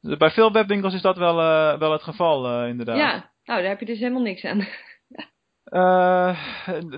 dat, 0.00 0.18
bij 0.18 0.30
veel 0.30 0.52
webwinkels 0.52 0.94
is 0.94 1.02
dat 1.02 1.16
wel, 1.16 1.36
wel 1.78 1.92
het 1.92 2.02
geval, 2.02 2.66
inderdaad. 2.66 2.96
Ja, 2.96 3.30
nou, 3.44 3.60
daar 3.60 3.70
heb 3.70 3.80
je 3.80 3.86
dus 3.86 3.98
helemaal 3.98 4.22
niks 4.22 4.44
aan. 4.44 4.66
Uh, 5.72 6.38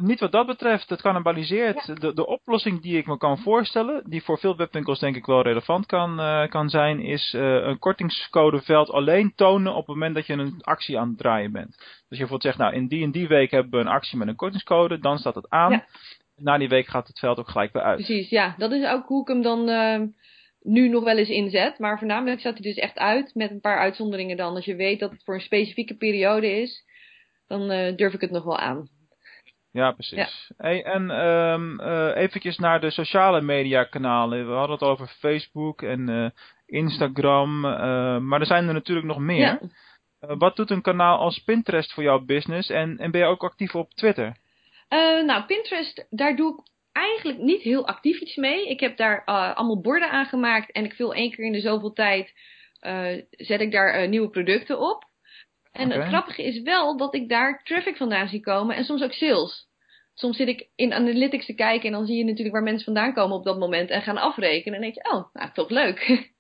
niet 0.01 0.21
wat 0.21 0.33
dat 0.33 0.47
betreft, 0.47 0.89
het 0.89 1.01
cannibaliseert. 1.01 1.87
Ja. 1.87 1.95
De, 1.95 2.15
de 2.15 2.27
oplossing 2.27 2.83
die 2.83 2.97
ik 2.97 3.07
me 3.07 3.17
kan 3.17 3.39
voorstellen, 3.39 4.03
die 4.11 4.23
voor 4.23 4.39
veel 4.39 4.57
webwinkels 4.57 4.99
denk 4.99 5.17
ik 5.17 5.27
wel 5.27 5.43
relevant 5.43 5.87
kan, 5.87 6.21
uh, 6.21 6.49
kan 6.49 6.69
zijn, 6.69 7.01
is 7.01 7.35
uh, 7.37 7.43
een 7.43 7.79
kortingscodeveld 7.79 8.91
alleen 8.91 9.33
tonen 9.35 9.73
op 9.73 9.87
het 9.87 9.97
moment 9.97 10.15
dat 10.15 10.27
je 10.27 10.33
een 10.33 10.59
actie 10.61 10.99
aan 10.99 11.09
het 11.09 11.19
draaien 11.19 11.53
bent. 11.53 11.77
Dus 11.77 11.87
je 12.09 12.09
bijvoorbeeld 12.09 12.43
zegt, 12.43 12.59
nou 12.59 12.75
in 12.75 12.89
die 12.89 13.05
en 13.05 13.11
die 13.11 13.29
week 13.29 13.51
hebben 13.51 13.71
we 13.71 13.79
een 13.79 13.93
actie 13.93 14.19
met 14.19 14.29
een 14.29 14.37
kortingscode, 14.37 14.99
dan 14.99 15.19
staat 15.19 15.35
het 15.35 15.49
aan. 15.49 15.71
Ja. 15.71 15.85
Na 16.37 16.59
die 16.59 16.69
week 16.69 16.87
gaat 16.87 17.07
het 17.07 17.19
veld 17.19 17.39
ook 17.39 17.51
gelijk 17.51 17.73
weer 17.73 17.83
uit. 17.83 17.97
Precies, 17.97 18.29
ja. 18.29 18.55
Dat 18.59 18.73
is 18.73 18.87
ook 18.87 19.07
hoe 19.07 19.21
ik 19.21 19.29
hem 19.29 19.43
dan 19.43 19.65
nu 20.61 20.89
nog 20.89 21.05
wel 21.05 21.17
eens 21.17 21.29
inzet. 21.29 21.79
Maar 21.79 21.99
voornamelijk 21.99 22.41
staat 22.41 22.53
hij 22.53 22.63
dus 22.63 22.77
echt 22.77 22.99
uit, 22.99 23.35
met 23.35 23.51
een 23.51 23.61
paar 23.61 23.79
uitzonderingen 23.79 24.37
dan. 24.37 24.55
Als 24.55 24.65
je 24.65 24.75
weet 24.75 25.01
dat 25.01 25.11
het 25.11 25.25
voor 25.25 25.35
een 25.35 25.41
specifieke 25.41 25.97
periode 25.97 26.61
is 26.61 26.93
dan 27.59 27.71
uh, 27.71 27.97
durf 27.97 28.13
ik 28.13 28.21
het 28.21 28.31
nog 28.31 28.45
wel 28.45 28.59
aan. 28.59 28.89
Ja, 29.73 29.93
precies. 29.93 30.17
Ja. 30.17 30.55
Hey, 30.57 30.85
en 30.85 31.11
um, 31.11 31.81
uh, 31.81 32.17
eventjes 32.17 32.59
naar 32.59 32.81
de 32.81 32.91
sociale 32.91 33.41
media 33.41 33.85
kanalen. 33.85 34.47
We 34.47 34.53
hadden 34.53 34.77
het 34.77 34.89
over 34.89 35.07
Facebook 35.07 35.83
en 35.83 36.09
uh, 36.11 36.31
Instagram, 36.67 37.61
maar 38.29 38.41
er 38.41 38.47
zijn 38.47 38.69
er 38.69 38.75
natuurlijk 38.75 39.07
nog 39.07 39.19
meer. 39.19 39.59
Ja. 40.19 40.37
wat 40.37 40.57
doet 40.57 40.71
een 40.71 40.83
kanaal 40.83 41.19
als 41.19 41.39
Pinterest 41.39 41.93
voor 41.93 42.03
jouw 42.03 42.25
business 42.25 42.71
en, 42.71 42.99
en 42.99 43.11
ben 43.11 43.21
je 43.21 43.27
ook 43.27 43.45
actief 43.45 43.75
op 43.75 43.91
Twitter? 43.91 44.37
nou, 45.27 45.45
Pinterest, 45.45 46.07
daar 46.11 46.37
doe 46.37 46.53
ik 46.53 46.61
eigenlijk 46.93 47.39
niet 47.39 47.63
heel 47.63 47.87
actief 47.87 48.21
iets 48.21 48.37
mee. 48.37 48.69
Ik 48.69 48.81
heb 48.81 48.97
daar 48.97 49.25
allemaal 49.25 49.81
borden 49.81 50.11
aangemaakt 50.11 50.73
en 50.73 50.85
ik 50.85 50.95
vul 50.95 51.15
één 51.15 51.31
keer 51.31 51.45
in 51.45 51.53
de 51.53 51.61
zoveel 51.61 51.93
tijd, 51.93 52.33
zet 53.31 53.61
ik 53.61 53.73
daar 53.73 54.09
nieuwe 54.09 54.31
producten 54.31 54.81
op. 54.81 55.05
En 55.75 55.87
okay. 55.87 55.99
het 55.99 56.09
grappige 56.09 56.43
is 56.43 56.63
wel 56.63 56.97
dat 56.97 57.15
ik 57.15 57.29
daar 57.29 57.63
traffic 57.65 57.97
vandaan 57.97 58.29
zie 58.29 58.41
komen 58.41 58.77
en 58.77 58.85
soms 58.85 59.03
ook 59.03 59.13
sales. 59.13 59.67
Soms 60.15 60.37
zit 60.37 60.49
ik 60.49 60.69
in 60.75 60.93
analytics 60.93 61.47
te 61.47 61.55
kijken 61.55 61.87
en 61.87 61.93
dan 61.93 62.07
zie 62.07 62.17
je 62.17 62.25
natuurlijk 62.25 62.55
waar 62.55 62.63
mensen 62.63 62.85
vandaan 62.85 63.15
komen 63.15 63.37
op 63.37 63.45
dat 63.45 63.59
moment 63.59 63.91
en 63.91 64.03
gaan 64.03 64.19
afrekenen. 64.19 64.65
En 64.65 64.73
dan 64.73 64.81
denk 64.81 64.95
je, 64.95 65.17
oh, 65.17 65.25
nou, 65.33 65.53
toch 65.53 65.71
leuk. 65.71 66.01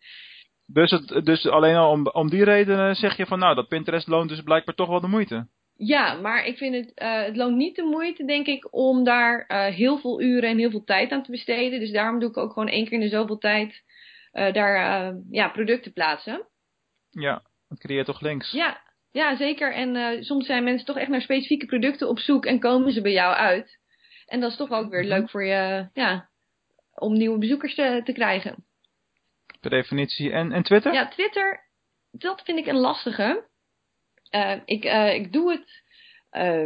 Dus, 0.66 0.90
het, 0.90 1.24
dus 1.24 1.46
alleen 1.46 1.76
al 1.76 1.90
om, 1.90 2.06
om 2.06 2.30
die 2.30 2.44
redenen 2.44 2.94
zeg 2.94 3.16
je 3.16 3.26
van, 3.26 3.38
nou, 3.38 3.54
dat 3.54 3.68
Pinterest 3.68 4.06
loont 4.06 4.28
dus 4.28 4.42
blijkbaar 4.42 4.74
toch 4.74 4.88
wel 4.88 5.00
de 5.00 5.06
moeite. 5.06 5.48
Ja, 5.76 6.14
maar 6.14 6.46
ik 6.46 6.56
vind 6.56 6.74
het, 6.74 7.02
uh, 7.02 7.22
het 7.22 7.36
loont 7.36 7.56
niet 7.56 7.76
de 7.76 7.82
moeite, 7.82 8.24
denk 8.24 8.46
ik, 8.46 8.68
om 8.70 9.04
daar 9.04 9.44
uh, 9.48 9.74
heel 9.74 9.98
veel 9.98 10.20
uren 10.20 10.50
en 10.50 10.58
heel 10.58 10.70
veel 10.70 10.84
tijd 10.84 11.12
aan 11.12 11.22
te 11.22 11.30
besteden. 11.30 11.80
Dus 11.80 11.92
daarom 11.92 12.18
doe 12.18 12.28
ik 12.28 12.36
ook 12.36 12.52
gewoon 12.52 12.68
één 12.68 12.84
keer 12.84 12.92
in 12.92 13.00
de 13.00 13.08
zoveel 13.08 13.38
tijd 13.38 13.82
uh, 14.32 14.52
daar 14.52 15.14
ja, 15.30 15.48
producten 15.48 15.92
plaatsen. 15.92 16.46
Ja, 17.10 17.42
dat 17.68 17.78
creëert 17.78 18.06
toch 18.06 18.20
links? 18.20 18.52
Ja, 18.52 18.80
ja, 19.14 19.36
zeker. 19.36 19.72
En 19.72 19.94
uh, 19.94 20.22
soms 20.22 20.46
zijn 20.46 20.64
mensen 20.64 20.86
toch 20.86 20.98
echt 20.98 21.08
naar 21.08 21.20
specifieke 21.20 21.66
producten 21.66 22.08
op 22.08 22.18
zoek 22.18 22.46
en 22.46 22.58
komen 22.60 22.92
ze 22.92 23.00
bij 23.00 23.12
jou 23.12 23.34
uit. 23.34 23.78
En 24.26 24.40
dat 24.40 24.50
is 24.50 24.56
toch 24.56 24.70
ook 24.70 24.90
weer 24.90 25.00
Mhm. 25.00 25.08
leuk 25.08 25.30
voor 25.30 25.44
je, 25.44 25.88
ja, 25.92 26.28
om 26.94 27.12
nieuwe 27.12 27.38
bezoekers 27.38 27.74
te, 27.74 28.00
te 28.04 28.12
krijgen. 28.12 28.64
Per 29.60 29.70
definitie. 29.70 30.32
En, 30.32 30.52
en 30.52 30.62
Twitter? 30.62 30.92
Ja, 30.92 31.08
Twitter, 31.08 31.64
dat 32.10 32.42
vind 32.44 32.58
ik 32.58 32.66
een 32.66 32.78
lastige. 32.80 33.44
Uh, 34.34 34.56
ik, 34.64 34.84
uh, 34.84 35.14
ik 35.14 35.32
doe 35.32 35.50
het 35.50 35.82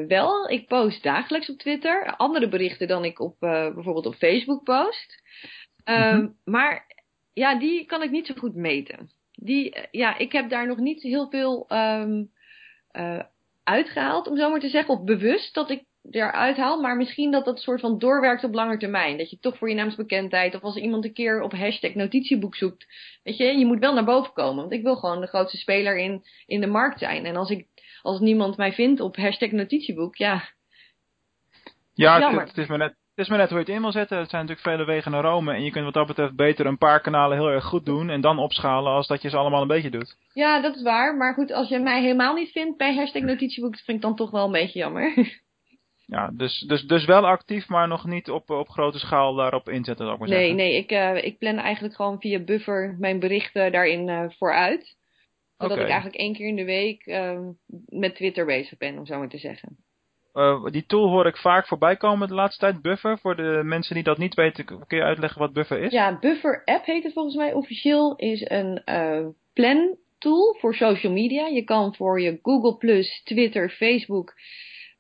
wel. 0.09 0.49
Ik 0.49 0.67
post 0.67 1.03
dagelijks 1.03 1.51
op 1.51 1.59
Twitter. 1.59 2.17
Andere 2.17 2.49
berichten 2.49 2.89
dan 2.89 3.05
ik 3.05 3.21
op 3.21 3.37
bijvoorbeeld 3.41 4.07
op 4.07 4.15
Facebook 4.15 4.65
post. 4.65 5.23
Mhm. 5.85 6.29
Maar 6.45 6.87
ja, 7.33 7.59
die 7.59 7.85
kan 7.87 8.03
ik 8.03 8.11
niet 8.11 8.27
zo 8.27 8.35
goed 8.35 8.55
meten. 8.55 9.11
Die, 9.33 9.77
ja, 9.91 10.19
ik 10.19 10.33
heb 10.33 10.49
daar 10.51 10.67
nog 10.67 10.79
niet 10.79 11.03
heel 11.03 11.29
veel 11.31 11.67
um, 11.73 12.31
uh, 12.99 13.21
uitgehaald, 13.65 14.27
om 14.27 14.37
zo 14.37 14.51
maar 14.51 14.61
te 14.61 14.69
zeggen, 14.69 14.95
of 14.95 15.05
bewust 15.05 15.55
dat 15.55 15.71
ik 15.71 15.85
eruit 16.11 16.57
haal, 16.57 16.81
maar 16.81 16.97
misschien 16.97 17.31
dat 17.31 17.45
dat 17.45 17.61
soort 17.61 17.81
van 17.81 17.99
doorwerkt 17.99 18.45
op 18.45 18.55
lange 18.55 18.77
termijn. 18.77 19.19
Dat 19.19 19.31
je 19.31 19.39
toch 19.39 19.59
voor 19.59 19.69
je 19.69 19.75
naamsbekendheid, 19.75 20.55
of 20.55 20.63
als 20.63 20.77
iemand 20.77 21.05
een 21.05 21.13
keer 21.13 21.43
op 21.43 21.53
hashtag 21.53 21.95
notitieboek 21.95 22.57
zoekt, 22.57 22.87
weet 23.23 23.37
je, 23.37 23.45
je 23.45 23.67
moet 23.67 23.79
wel 23.79 23.95
naar 23.95 24.05
boven 24.05 24.33
komen. 24.33 24.57
Want 24.57 24.73
ik 24.73 24.83
wil 24.83 24.97
gewoon 24.97 25.21
de 25.21 25.27
grootste 25.27 25.57
speler 25.57 25.99
in, 25.99 26.25
in 26.47 26.61
de 26.61 26.67
markt 26.67 26.99
zijn. 26.99 27.25
En 27.25 27.37
als 27.37 27.51
ik, 27.51 27.67
als 28.03 28.21
niemand 28.21 28.57
mij 28.57 28.73
vindt 28.73 29.01
op 29.01 29.17
hashtag 29.17 29.51
notitieboek, 29.51 30.17
ja. 30.17 30.49
Ja, 31.95 32.31
het, 32.31 32.49
het, 32.49 32.59
is 32.59 32.67
maar 32.67 32.79
net, 32.79 32.95
Het 33.19 33.27
is 33.27 33.33
maar 33.33 33.43
net 33.43 33.51
hoe 33.51 33.59
je 33.59 33.65
het 33.65 33.75
in 33.75 33.83
wil 33.83 33.93
zetten. 33.93 34.19
Het 34.19 34.31
zijn 34.31 34.47
natuurlijk 34.47 34.69
vele 34.69 34.93
wegen 34.93 35.11
naar 35.11 35.23
Rome. 35.23 35.55
En 35.55 35.65
je 35.65 35.71
kunt 35.71 35.85
wat 35.85 35.95
dat 35.95 36.07
betreft 36.07 36.37
beter 36.37 36.67
een 36.67 36.79
paar 36.79 37.01
kanalen 37.01 37.37
heel 37.37 37.51
erg 37.51 37.65
goed 37.65 37.85
doen. 37.85 38.11
En 38.11 38.21
dan 38.21 38.39
opschalen 38.39 38.93
als 38.93 39.07
dat 39.07 39.23
je 39.23 39.29
ze 39.29 39.37
allemaal 39.37 39.63
een 39.63 39.69
beetje 39.69 39.91
doet. 39.91 40.17
Ja, 40.33 40.61
dat 40.61 40.77
is 40.77 40.83
waar. 40.83 41.17
Maar 41.17 41.35
goed, 41.35 41.53
als 41.53 41.69
je 41.69 41.79
mij 41.79 42.01
helemaal 42.01 42.35
niet 42.35 42.51
vindt 42.51 42.77
bij 42.77 42.95
hashtag 42.95 43.23
notitieboek, 43.23 43.73
dat 43.73 43.85
vind 43.85 43.97
ik 43.97 44.03
dan 44.03 44.17
toch 44.17 44.31
wel 44.31 44.45
een 44.45 44.53
beetje 44.53 44.79
jammer. 44.79 45.13
Ja, 46.07 46.31
dus, 46.35 46.61
dus, 46.61 46.83
dus 46.83 47.05
wel 47.05 47.27
actief, 47.27 47.69
maar 47.69 47.89
nog 47.89 48.07
niet 48.07 48.31
op, 48.31 48.51
op 48.51 48.69
grote 48.69 48.99
schaal 48.99 49.35
daarop 49.35 49.69
inzetten, 49.69 50.05
zou 50.05 50.13
ik 50.13 50.19
maar 50.19 50.29
nee, 50.29 50.39
zeggen. 50.39 50.57
nee, 50.57 50.77
ik, 50.77 50.93
uh, 50.93 51.25
ik 51.25 51.39
plan 51.39 51.57
eigenlijk 51.57 51.95
gewoon 51.95 52.21
via 52.21 52.39
Buffer 52.39 52.97
mijn 52.99 53.19
berichten 53.19 53.73
daarin 53.73 54.09
uh, 54.09 54.25
vooruit. 54.29 54.97
Zodat 55.57 55.79
ik 55.79 55.85
eigenlijk 55.85 56.17
één 56.17 56.33
keer 56.33 56.47
in 56.47 56.57
de 56.57 56.65
week 56.65 57.07
uh, 57.07 57.39
met 57.87 58.15
Twitter 58.15 58.47
bezig 58.47 58.79
ben, 58.79 58.99
om 58.99 59.07
zo 59.07 59.19
maar 59.19 59.29
te 59.29 59.39
zeggen. 59.39 59.88
Uh, 60.39 60.65
die 60.65 60.87
tool 60.87 61.09
hoor 61.09 61.27
ik 61.27 61.37
vaak 61.37 61.67
voorbij 61.67 61.97
komen 61.97 62.29
de 62.29 62.35
laatste 62.35 62.59
tijd, 62.65 62.83
Buffer. 62.83 63.19
Voor 63.19 63.37
de 63.37 63.61
mensen 63.65 63.95
die 63.95 64.05
dat 64.05 64.19
niet 64.19 64.35
weten, 64.35 64.65
kun 64.65 64.99
je 64.99 65.03
uitleggen 65.03 65.41
wat 65.41 65.53
Buffer 65.53 65.79
is? 65.79 65.93
Ja, 65.93 66.19
Buffer 66.19 66.63
app 66.65 66.85
heet 66.85 67.05
het 67.05 67.13
volgens 67.13 67.37
mij 67.37 67.53
officieel. 67.53 68.17
Is 68.17 68.51
een 68.51 68.83
uh, 68.85 69.27
plan 69.53 69.97
tool 70.19 70.57
voor 70.59 70.75
social 70.75 71.13
media. 71.13 71.47
Je 71.47 71.65
kan 71.65 71.95
voor 71.95 72.21
je 72.21 72.39
Google+, 72.43 73.05
Twitter, 73.25 73.71
Facebook 73.71 74.35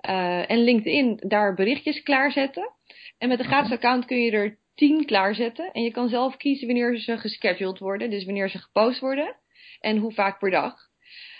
uh, 0.08 0.50
en 0.50 0.58
LinkedIn 0.58 1.20
daar 1.26 1.54
berichtjes 1.54 2.02
klaarzetten. 2.02 2.70
En 3.18 3.28
met 3.28 3.38
een 3.38 3.44
gratis 3.44 3.72
account 3.72 4.04
kun 4.04 4.18
je 4.18 4.30
er 4.30 4.58
10 4.74 5.04
klaarzetten. 5.04 5.72
En 5.72 5.82
je 5.82 5.90
kan 5.90 6.08
zelf 6.08 6.36
kiezen 6.36 6.66
wanneer 6.66 6.98
ze 6.98 7.18
gescheduled 7.18 7.78
worden. 7.78 8.10
Dus 8.10 8.24
wanneer 8.24 8.50
ze 8.50 8.58
gepost 8.58 9.00
worden. 9.00 9.36
En 9.80 9.96
hoe 9.96 10.12
vaak 10.12 10.38
per 10.38 10.50
dag. 10.50 10.74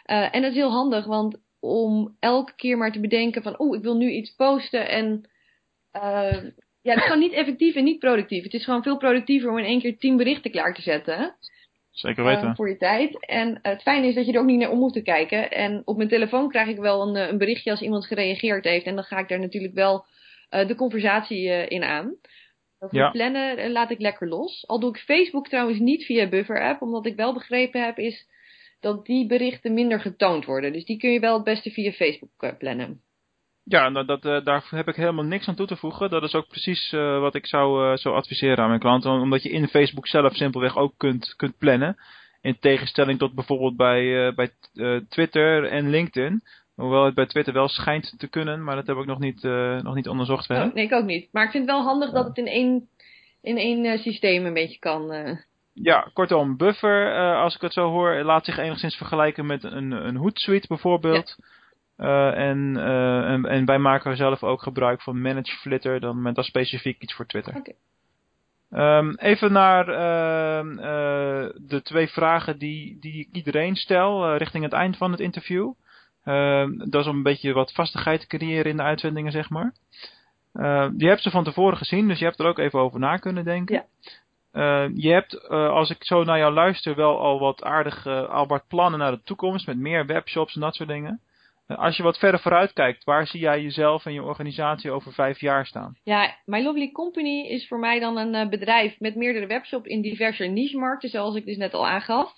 Uh, 0.06 0.34
en 0.34 0.42
dat 0.42 0.50
is 0.50 0.56
heel 0.56 0.70
handig, 0.70 1.06
want 1.06 1.38
om 1.61 2.16
elke 2.21 2.53
keer 2.57 2.77
maar 2.77 2.92
te 2.92 3.01
bedenken 3.01 3.42
van... 3.42 3.61
oeh, 3.61 3.77
ik 3.77 3.83
wil 3.83 3.97
nu 3.97 4.11
iets 4.11 4.35
posten 4.35 4.88
en... 4.88 5.31
Uh, 5.92 6.42
ja, 6.83 6.94
het 6.94 7.03
is 7.03 7.03
gewoon 7.03 7.18
niet 7.18 7.33
effectief 7.33 7.75
en 7.75 7.85
niet 7.85 7.99
productief. 7.99 8.42
Het 8.42 8.55
is 8.55 8.64
gewoon 8.64 8.83
veel 8.83 8.97
productiever 8.97 9.51
om 9.51 9.59
in 9.59 9.64
één 9.64 9.81
keer 9.81 9.99
10 9.99 10.16
berichten 10.16 10.51
klaar 10.51 10.75
te 10.75 10.83
zetten. 10.83 11.37
Zeker 11.90 12.25
weten. 12.25 12.49
Uh, 12.49 12.55
voor 12.55 12.68
je 12.68 12.77
tijd. 12.77 13.27
En 13.27 13.59
het 13.62 13.83
fijne 13.83 14.07
is 14.07 14.14
dat 14.14 14.27
je 14.27 14.33
er 14.33 14.40
ook 14.40 14.47
niet 14.47 14.59
naar 14.59 14.71
om 14.71 14.79
hoeft 14.79 14.94
te 14.94 15.03
kijken. 15.03 15.51
En 15.51 15.83
op 15.85 15.97
mijn 15.97 16.09
telefoon 16.09 16.49
krijg 16.49 16.68
ik 16.68 16.79
wel 16.79 17.09
een, 17.09 17.16
eh, 17.16 17.29
een 17.29 17.38
berichtje 17.38 17.71
als 17.71 17.81
iemand 17.81 18.07
gereageerd 18.07 18.64
heeft. 18.64 18.87
En 18.87 18.94
dan 18.94 19.05
ga 19.05 19.18
ik 19.18 19.29
daar 19.29 19.40
natuurlijk 19.40 19.75
wel 19.75 20.07
de 20.49 20.75
conversatie 20.77 21.68
in 21.68 21.83
aan. 21.83 22.14
Dat 22.79 22.92
Ja. 22.92 23.11
plannen 23.11 23.71
laat 23.71 23.90
ik 23.90 24.01
lekker 24.01 24.29
los. 24.29 24.66
Al 24.66 24.81
doe 24.81 24.90
ik 24.90 24.99
Facebook 24.99 25.49
trouwens 25.49 25.79
niet 25.79 26.05
via 26.05 26.29
Buffer 26.29 26.62
app. 26.62 26.83
Omdat 26.83 27.07
ik 27.07 27.16
wel 27.16 27.33
begrepen 27.33 27.85
heb 27.85 27.99
is 27.99 28.27
dat 28.80 29.06
die 29.06 29.26
berichten 29.26 29.74
minder 29.74 30.00
getoond 30.00 30.44
worden. 30.44 30.72
Dus 30.72 30.84
die 30.84 30.98
kun 30.98 31.10
je 31.10 31.20
wel 31.20 31.34
het 31.34 31.44
beste 31.44 31.70
via 31.70 31.92
Facebook 31.92 32.42
uh, 32.42 32.50
plannen. 32.58 33.00
Ja, 33.64 33.90
dat, 33.90 34.06
dat, 34.06 34.24
uh, 34.24 34.44
daar 34.44 34.66
heb 34.70 34.88
ik 34.88 34.96
helemaal 34.96 35.24
niks 35.24 35.48
aan 35.48 35.54
toe 35.54 35.66
te 35.66 35.76
voegen. 35.76 36.10
Dat 36.10 36.22
is 36.22 36.34
ook 36.34 36.48
precies 36.48 36.92
uh, 36.92 37.20
wat 37.20 37.34
ik 37.34 37.46
zou, 37.46 37.90
uh, 37.90 37.96
zou 37.96 38.14
adviseren 38.14 38.58
aan 38.58 38.68
mijn 38.68 38.80
klanten. 38.80 39.10
Omdat 39.10 39.42
je 39.42 39.50
in 39.50 39.68
Facebook 39.68 40.06
zelf 40.06 40.34
simpelweg 40.34 40.76
ook 40.76 40.94
kunt, 40.96 41.34
kunt 41.36 41.58
plannen. 41.58 41.96
In 42.40 42.58
tegenstelling 42.60 43.18
tot 43.18 43.34
bijvoorbeeld 43.34 43.76
bij, 43.76 44.34
bij 44.34 44.50
Twitter 45.08 45.64
en 45.64 45.90
LinkedIn. 45.90 46.42
Hoewel 46.74 47.04
het 47.04 47.14
bij 47.14 47.26
Twitter 47.26 47.52
wel 47.52 47.68
schijnt 47.68 48.14
te 48.18 48.28
kunnen, 48.28 48.64
maar 48.64 48.76
dat 48.76 48.86
heb 48.86 48.96
ik 48.96 49.06
nog 49.06 49.18
niet, 49.18 49.42
nog 49.82 49.94
niet 49.94 50.08
onderzocht 50.08 50.46
verder. 50.46 50.66
Oh, 50.66 50.74
nee, 50.74 50.84
ik 50.84 50.92
ook 50.92 51.04
niet. 51.04 51.28
Maar 51.32 51.44
ik 51.44 51.50
vind 51.50 51.66
het 51.66 51.74
wel 51.74 51.84
handig 51.84 52.10
dat 52.10 52.26
het 52.26 52.36
in 52.36 52.46
één, 52.46 52.88
in 53.42 53.56
één 53.56 53.98
systeem 53.98 54.46
een 54.46 54.54
beetje 54.54 54.78
kan. 54.78 55.10
Ja, 55.82 56.10
kortom, 56.12 56.56
Buffer, 56.56 57.34
als 57.34 57.54
ik 57.54 57.60
het 57.60 57.72
zo 57.72 57.90
hoor, 57.90 58.22
laat 58.22 58.44
zich 58.44 58.58
enigszins 58.58 58.96
vergelijken 58.96 59.46
met 59.46 59.64
een, 59.64 59.90
een 59.90 60.16
Hootsuite 60.16 60.66
bijvoorbeeld. 60.66 61.34
Ja. 61.38 61.44
Uh, 61.98 62.48
en, 62.48 62.74
uh, 62.76 63.30
en, 63.30 63.44
en, 63.44 63.64
wij 63.64 63.78
maken 63.78 64.16
zelf 64.16 64.42
ook 64.42 64.62
gebruik 64.62 65.02
van 65.02 65.20
Manage 65.20 65.56
Flitter, 65.56 66.00
dan 66.00 66.22
met 66.22 66.34
dat 66.34 66.44
specifiek 66.44 67.02
iets 67.02 67.14
voor 67.14 67.26
Twitter. 67.26 67.56
Okay. 67.56 68.98
Um, 68.98 69.14
even 69.16 69.52
naar 69.52 69.88
uh, 69.88 71.50
de 71.56 71.80
twee 71.82 72.08
vragen 72.08 72.58
die, 72.58 72.98
die 73.00 73.20
ik 73.20 73.28
iedereen 73.32 73.76
stel 73.76 74.36
richting 74.36 74.64
het 74.64 74.72
eind 74.72 74.96
van 74.96 75.10
het 75.10 75.20
interview. 75.20 75.72
Ehm, 76.24 76.78
dat 76.78 77.00
is 77.00 77.06
om 77.06 77.16
een 77.16 77.22
beetje 77.22 77.52
wat 77.52 77.72
vastigheid 77.72 78.20
te 78.20 78.26
creëren 78.26 78.70
in 78.70 78.76
de 78.76 78.82
uitzendingen, 78.82 79.32
zeg 79.32 79.50
maar. 79.50 79.72
je 80.96 81.06
hebt 81.06 81.22
ze 81.22 81.30
van 81.30 81.44
tevoren 81.44 81.78
gezien, 81.78 82.08
dus 82.08 82.18
je 82.18 82.24
hebt 82.24 82.38
er 82.38 82.46
ook 82.46 82.58
even 82.58 82.78
over 82.78 82.98
na 82.98 83.16
kunnen 83.16 83.44
denken. 83.44 83.74
Ja. 83.74 83.84
Uh, 84.52 84.88
je 84.94 85.12
hebt, 85.12 85.34
uh, 85.34 85.70
als 85.70 85.90
ik 85.90 86.04
zo 86.04 86.24
naar 86.24 86.38
jou 86.38 86.52
luister, 86.52 86.94
wel 86.94 87.18
al 87.18 87.38
wat 87.38 87.62
aardige, 87.62 88.26
al 88.26 88.46
wat 88.46 88.64
plannen 88.68 88.98
naar 88.98 89.11
de 89.11 89.22
toekomst 89.22 89.66
met 89.66 89.78
meer 89.78 90.06
webshops 90.06 90.54
en 90.54 90.61
dat 90.61 90.74
soort 90.74 90.88
dingen. 90.88 91.20
als 91.66 91.96
je 91.96 92.02
wat 92.02 92.18
verder 92.18 92.40
vooruit 92.40 92.72
kijkt, 92.72 93.04
waar 93.04 93.26
zie 93.26 93.40
jij 93.40 93.62
jezelf 93.62 94.06
en 94.06 94.12
je 94.12 94.22
organisatie 94.22 94.90
over 94.90 95.12
vijf 95.12 95.40
jaar 95.40 95.66
staan? 95.66 95.96
Ja, 96.02 96.37
My 96.44 96.62
Lovely 96.62 96.90
Company 96.90 97.46
is 97.46 97.68
voor 97.68 97.78
mij 97.78 98.00
dan 98.00 98.16
een 98.16 98.50
bedrijf 98.50 99.00
met 99.00 99.14
meerdere 99.14 99.46
webshops 99.46 99.87
in 99.87 100.02
diverse 100.02 100.44
niche-markten, 100.44 101.08
zoals 101.08 101.34
ik 101.34 101.44
dus 101.44 101.56
net 101.56 101.74
al 101.74 101.87
aangaf. 101.87 102.32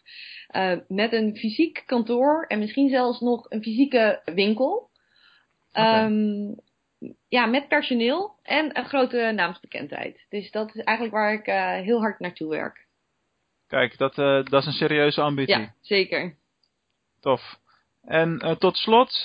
met 0.89 1.13
een 1.13 1.37
fysiek 1.37 1.83
kantoor 1.87 2.45
en 2.49 2.59
misschien 2.59 2.89
zelfs 2.89 3.21
nog 3.21 3.47
een 3.49 3.63
fysieke 3.63 4.23
winkel. 4.25 4.91
Okay. 5.73 6.05
Um, 6.05 6.55
ja, 7.29 7.47
met 7.47 7.69
personeel 7.69 8.35
en 8.43 8.79
een 8.79 8.85
grote 8.85 9.33
naamsbekendheid. 9.35 10.27
Dus 10.29 10.51
dat 10.51 10.75
is 10.75 10.83
eigenlijk 10.83 11.17
waar 11.17 11.33
ik 11.33 11.47
uh, 11.47 11.85
heel 11.85 12.01
hard 12.01 12.21
naartoe 12.21 12.49
werk. 12.49 12.87
Kijk, 13.67 13.99
dat, 13.99 14.19
uh, 14.19 14.45
dat 14.45 14.61
is 14.61 14.67
een 14.67 14.73
serieuze 14.73 15.21
ambitie. 15.21 15.59
Ja, 15.59 15.75
zeker. 15.81 16.37
Tof. 17.21 17.59
En 18.03 18.43
uh, 18.45 18.51
tot 18.51 18.77
slot, 18.77 19.21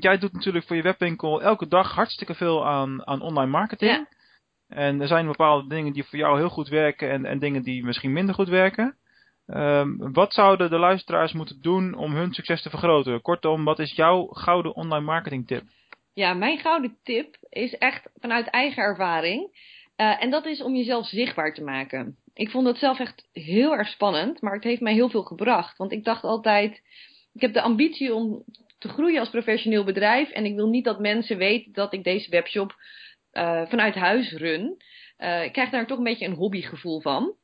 jij 0.00 0.18
doet 0.18 0.32
natuurlijk 0.32 0.66
voor 0.66 0.76
je 0.76 0.82
webwinkel 0.82 1.42
elke 1.42 1.68
dag 1.68 1.94
hartstikke 1.94 2.34
veel 2.34 2.66
aan, 2.66 3.06
aan 3.06 3.22
online 3.22 3.50
marketing. 3.50 3.90
Ja. 3.90 4.06
En 4.68 5.00
er 5.00 5.06
zijn 5.06 5.26
bepaalde 5.26 5.68
dingen 5.68 5.92
die 5.92 6.04
voor 6.04 6.18
jou 6.18 6.38
heel 6.38 6.48
goed 6.48 6.68
werken 6.68 7.10
en, 7.10 7.24
en 7.24 7.38
dingen 7.38 7.62
die 7.62 7.84
misschien 7.84 8.12
minder 8.12 8.34
goed 8.34 8.48
werken. 8.48 8.96
Um, 9.46 10.12
wat 10.12 10.34
zouden 10.34 10.70
de 10.70 10.78
luisteraars 10.78 11.32
moeten 11.32 11.60
doen 11.60 11.94
om 11.94 12.14
hun 12.14 12.32
succes 12.32 12.62
te 12.62 12.70
vergroten? 12.70 13.22
Kortom, 13.22 13.64
wat 13.64 13.78
is 13.78 13.94
jouw 13.94 14.26
gouden 14.26 14.74
online 14.74 15.04
marketing 15.04 15.46
tip? 15.46 15.62
Ja, 16.12 16.34
mijn 16.34 16.58
gouden 16.58 16.98
tip 17.02 17.36
is 17.48 17.78
echt 17.78 18.10
vanuit 18.14 18.46
eigen 18.46 18.82
ervaring. 18.82 19.68
Uh, 19.96 20.22
en 20.22 20.30
dat 20.30 20.46
is 20.46 20.62
om 20.62 20.74
jezelf 20.74 21.06
zichtbaar 21.06 21.54
te 21.54 21.62
maken. 21.62 22.16
Ik 22.34 22.50
vond 22.50 22.64
dat 22.64 22.78
zelf 22.78 22.98
echt 22.98 23.28
heel 23.32 23.72
erg 23.72 23.88
spannend, 23.88 24.40
maar 24.40 24.54
het 24.54 24.64
heeft 24.64 24.80
mij 24.80 24.92
heel 24.92 25.10
veel 25.10 25.22
gebracht. 25.22 25.78
Want 25.78 25.92
ik 25.92 26.04
dacht 26.04 26.24
altijd, 26.24 26.82
ik 27.32 27.40
heb 27.40 27.52
de 27.52 27.62
ambitie 27.62 28.14
om 28.14 28.44
te 28.78 28.88
groeien 28.88 29.20
als 29.20 29.30
professioneel 29.30 29.84
bedrijf. 29.84 30.30
En 30.30 30.44
ik 30.44 30.54
wil 30.54 30.68
niet 30.68 30.84
dat 30.84 31.00
mensen 31.00 31.36
weten 31.36 31.72
dat 31.72 31.92
ik 31.92 32.04
deze 32.04 32.30
webshop 32.30 32.74
uh, 33.32 33.66
vanuit 33.66 33.94
huis 33.94 34.32
run. 34.32 34.82
Uh, 35.18 35.44
ik 35.44 35.52
krijg 35.52 35.70
daar 35.70 35.86
toch 35.86 35.98
een 35.98 36.04
beetje 36.04 36.26
een 36.26 36.34
hobbygevoel 36.34 37.00
van. 37.00 37.34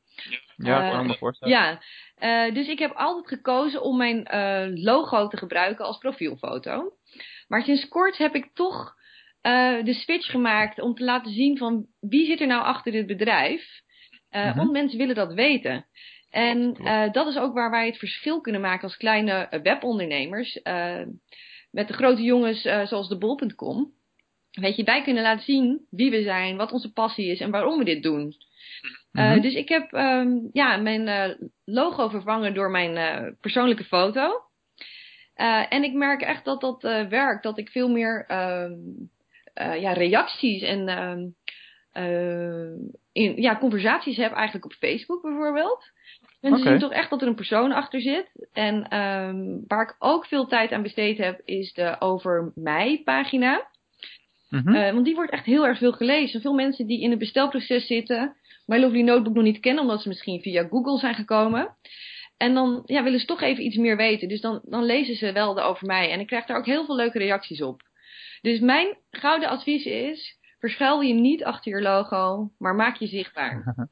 Ja, 0.55 0.81
dat 0.81 0.91
kan 0.91 1.07
me 1.07 1.17
voorstellen. 1.17 1.79
Ja, 2.15 2.49
dus 2.51 2.67
ik 2.67 2.79
heb 2.79 2.91
altijd 2.91 3.27
gekozen 3.27 3.81
om 3.81 3.97
mijn 3.97 4.27
logo 4.79 5.27
te 5.27 5.37
gebruiken 5.37 5.85
als 5.85 5.97
profielfoto. 5.97 6.96
Maar 7.47 7.63
sinds 7.63 7.87
kort 7.87 8.17
heb 8.17 8.35
ik 8.35 8.49
toch 8.53 8.95
uh, 9.41 9.83
de 9.83 9.93
switch 9.93 10.31
gemaakt 10.31 10.81
om 10.81 10.93
te 10.93 11.03
laten 11.03 11.31
zien 11.31 11.57
van 11.57 11.85
wie 11.99 12.25
zit 12.25 12.41
er 12.41 12.47
nou 12.47 12.63
achter 12.63 12.91
dit 12.91 13.07
bedrijf. 13.07 13.81
Uh, 14.31 14.41
mm 14.41 14.47
-hmm. 14.47 14.57
Want 14.57 14.71
mensen 14.71 14.97
willen 14.97 15.15
dat 15.15 15.33
weten. 15.33 15.85
En 16.29 16.81
uh, 16.81 17.11
dat 17.11 17.27
is 17.27 17.37
ook 17.37 17.53
waar 17.53 17.71
wij 17.71 17.85
het 17.85 17.97
verschil 17.97 18.41
kunnen 18.41 18.61
maken 18.61 18.83
als 18.83 18.97
kleine 18.97 19.59
webondernemers. 19.63 20.59
met 21.71 21.87
de 21.87 21.93
grote 21.93 22.21
jongens 22.21 22.61
zoals 22.61 23.09
de 23.09 23.17
bol.com. 23.17 23.95
Weet 24.51 24.75
je, 24.75 24.83
wij 24.83 25.03
kunnen 25.03 25.23
laten 25.23 25.43
zien 25.43 25.85
wie 25.89 26.11
we 26.11 26.23
zijn, 26.23 26.57
wat 26.57 26.71
onze 26.71 26.93
passie 26.93 27.31
is 27.31 27.39
en 27.39 27.51
waarom 27.51 27.77
we 27.77 27.83
dit 27.83 28.03
doen. 28.03 28.21
Mm 28.21 29.23
-hmm. 29.23 29.41
dus 29.41 29.53
ik 29.53 29.69
heb 29.69 29.91
um, 29.91 30.49
ja, 30.51 30.77
mijn 30.77 31.37
logo 31.65 32.09
vervangen 32.09 32.53
door 32.53 32.71
mijn 32.71 33.35
persoonlijke 33.41 33.83
foto. 33.83 34.46
Uh, 35.37 35.73
en 35.73 35.83
ik 35.83 35.93
merk 35.93 36.21
echt 36.21 36.45
dat 36.45 36.61
dat 36.61 36.83
uh, 36.83 37.07
werkt. 37.07 37.43
Dat 37.43 37.57
ik 37.57 37.69
veel 37.69 37.89
meer 37.89 38.25
uh, 38.29 38.69
ja, 39.81 39.93
reacties 39.93 40.61
en 40.61 41.35
in, 43.11 43.41
ja, 43.41 43.57
conversaties 43.57 44.17
heb 44.17 44.31
eigenlijk 44.31 44.65
op 44.65 44.73
Facebook 44.73 45.21
bijvoorbeeld. 45.21 45.91
Mensen 46.41 46.61
okay. 46.61 46.71
zien 46.71 46.81
toch 46.81 46.97
echt 46.97 47.09
dat 47.09 47.21
er 47.21 47.27
een 47.27 47.35
persoon 47.35 47.71
achter 47.71 48.01
zit. 48.01 48.47
En 48.53 48.97
um, 48.97 49.63
waar 49.67 49.83
ik 49.83 49.95
ook 49.99 50.25
veel 50.25 50.47
tijd 50.47 50.71
aan 50.71 50.81
besteed 50.81 51.17
heb, 51.17 51.41
is 51.45 51.73
de 51.73 51.95
Over 51.99 52.51
Mij 52.55 53.01
pagina. 53.03 53.67
Mm 54.49 54.61
-hmm. 54.63 54.93
want 54.93 55.05
die 55.05 55.15
wordt 55.15 55.31
echt 55.31 55.45
heel 55.45 55.67
erg 55.67 55.77
veel 55.77 55.91
gelezen. 55.91 56.41
Veel 56.41 56.53
mensen 56.53 56.87
die 56.87 57.01
in 57.01 57.09
het 57.09 57.19
bestelproces 57.19 57.87
zitten, 57.87 58.35
My 58.65 58.79
Lovely 58.79 59.01
Notebook 59.01 59.33
nog 59.33 59.43
niet 59.43 59.59
kennen, 59.59 59.83
omdat 59.83 60.01
ze 60.01 60.07
misschien 60.07 60.41
via 60.41 60.67
Google 60.69 60.97
zijn 60.97 61.15
gekomen. 61.15 61.75
En 62.37 62.53
dan 62.53 62.81
ja, 62.85 63.03
willen 63.03 63.19
ze 63.19 63.25
toch 63.25 63.41
even 63.41 63.63
iets 63.63 63.77
meer 63.77 63.97
weten. 63.97 64.27
Dus 64.27 64.41
dan, 64.41 64.61
dan 64.63 64.83
lezen 64.83 65.15
ze 65.15 65.31
wel 65.31 65.61
over 65.61 65.87
mij. 65.87 66.11
En 66.11 66.19
ik 66.19 66.27
krijg 66.27 66.45
daar 66.45 66.57
ook 66.57 66.65
heel 66.65 66.85
veel 66.85 66.95
leuke 66.95 67.17
reacties 67.17 67.61
op. 67.61 67.81
Dus 68.41 68.59
mijn 68.59 68.97
gouden 69.11 69.49
advies 69.49 69.85
is... 69.85 70.37
verschuil 70.59 71.01
je 71.01 71.13
niet 71.13 71.43
achter 71.43 71.75
je 71.75 71.81
logo, 71.81 72.51
maar 72.57 72.75
maak 72.75 72.95
je 72.95 73.07
zichtbaar. 73.07 73.63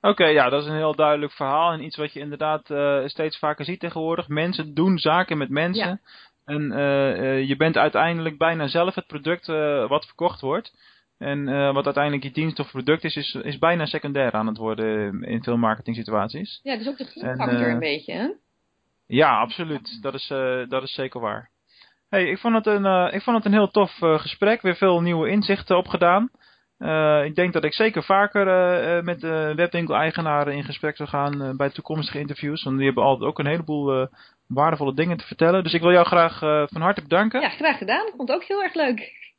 Oké, 0.00 0.10
okay, 0.10 0.32
ja, 0.32 0.48
dat 0.48 0.62
is 0.62 0.68
een 0.68 0.76
heel 0.76 0.94
duidelijk 0.94 1.32
verhaal. 1.32 1.72
En 1.72 1.84
iets 1.84 1.96
wat 1.96 2.12
je 2.12 2.20
inderdaad 2.20 2.70
uh, 2.70 3.06
steeds 3.06 3.38
vaker 3.38 3.64
ziet 3.64 3.80
tegenwoordig. 3.80 4.28
Mensen 4.28 4.74
doen 4.74 4.98
zaken 4.98 5.38
met 5.38 5.48
mensen. 5.48 5.88
Ja. 5.88 5.98
En 6.44 6.72
uh, 6.72 7.20
uh, 7.20 7.48
je 7.48 7.56
bent 7.56 7.76
uiteindelijk 7.76 8.38
bijna 8.38 8.68
zelf 8.68 8.94
het 8.94 9.06
product 9.06 9.46
wat 9.88 10.06
verkocht 10.06 10.40
wordt. 10.40 10.72
En 11.20 11.48
uh, 11.48 11.72
wat 11.72 11.84
uiteindelijk 11.84 12.24
je 12.24 12.30
dienst 12.30 12.58
of 12.58 12.70
product 12.70 13.04
is, 13.04 13.16
is, 13.16 13.34
is 13.34 13.58
bijna 13.58 13.86
secundair 13.86 14.32
aan 14.32 14.46
het 14.46 14.56
worden 14.56 15.22
in 15.22 15.42
veel 15.42 15.56
marketing 15.56 15.96
situaties. 15.96 16.60
Ja, 16.62 16.76
dus 16.76 16.88
ook 16.88 16.96
de 16.96 17.04
gunfactor 17.04 17.60
uh, 17.60 17.72
een 17.72 17.78
beetje, 17.78 18.12
hè? 18.12 18.28
Ja, 19.06 19.38
absoluut. 19.38 20.02
Dat 20.02 20.14
is, 20.14 20.30
uh, 20.30 20.68
dat 20.68 20.82
is 20.82 20.94
zeker 20.94 21.20
waar. 21.20 21.50
Hey, 22.08 22.30
ik 22.30 22.38
vond 22.38 22.54
het 22.54 22.66
een, 22.66 23.12
ik 23.12 23.22
vond 23.22 23.36
het 23.36 23.44
een 23.46 23.52
heel 23.52 23.70
tof 23.70 23.92
gesprek. 23.98 24.62
Weer 24.62 24.76
veel 24.76 25.00
nieuwe 25.00 25.28
inzichten 25.28 25.76
opgedaan. 25.76 26.30
ik 27.24 27.34
denk 27.34 27.52
dat 27.52 27.64
ik 27.64 27.74
zeker 27.74 28.02
vaker 28.02 28.44
met 29.04 29.22
webwinkel-eigenaren 29.56 30.54
in 30.54 30.64
gesprek 30.64 30.96
zou 30.96 31.08
gaan 31.08 31.56
bij 31.56 31.70
toekomstige 31.70 32.18
interviews. 32.18 32.62
Want 32.62 32.76
die 32.76 32.86
hebben 32.86 33.04
altijd 33.04 33.28
ook 33.28 33.38
een 33.38 33.46
heleboel 33.46 34.08
waardevolle 34.46 34.94
dingen 34.94 35.16
te 35.16 35.26
vertellen. 35.26 35.62
Dus 35.62 35.72
ik 35.72 35.80
wil 35.80 35.92
jou 35.92 36.06
graag 36.06 36.38
van 36.70 36.80
harte 36.80 37.02
bedanken. 37.02 37.40
Ja, 37.40 37.48
graag 37.48 37.78
gedaan. 37.78 38.06
Ik 38.06 38.12
vond 38.16 38.28
het 38.28 38.36
ook 38.36 38.44
heel 38.44 38.62
erg 38.62 38.74
leuk. 38.74 39.29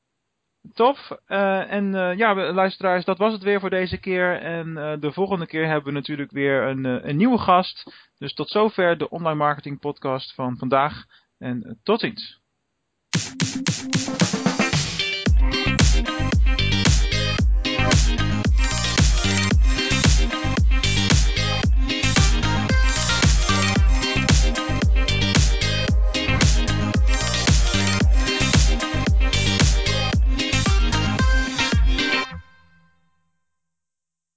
Tof. 0.73 1.11
Uh, 1.27 1.71
en 1.71 1.93
uh, 1.93 2.17
ja, 2.17 2.51
luisteraars, 2.53 3.05
dat 3.05 3.17
was 3.17 3.33
het 3.33 3.43
weer 3.43 3.59
voor 3.59 3.69
deze 3.69 3.97
keer. 3.97 4.41
En 4.41 4.67
uh, 4.67 4.93
de 4.99 5.11
volgende 5.11 5.47
keer 5.47 5.67
hebben 5.67 5.85
we 5.85 5.91
natuurlijk 5.91 6.31
weer 6.31 6.63
een, 6.63 6.83
een 7.09 7.17
nieuwe 7.17 7.37
gast. 7.37 7.93
Dus 8.17 8.33
tot 8.33 8.49
zover 8.49 8.97
de 8.97 9.09
online 9.09 9.35
marketing 9.35 9.79
podcast 9.79 10.33
van 10.33 10.57
vandaag. 10.57 11.05
En 11.37 11.79
tot 11.83 11.99
ziens. 11.99 12.39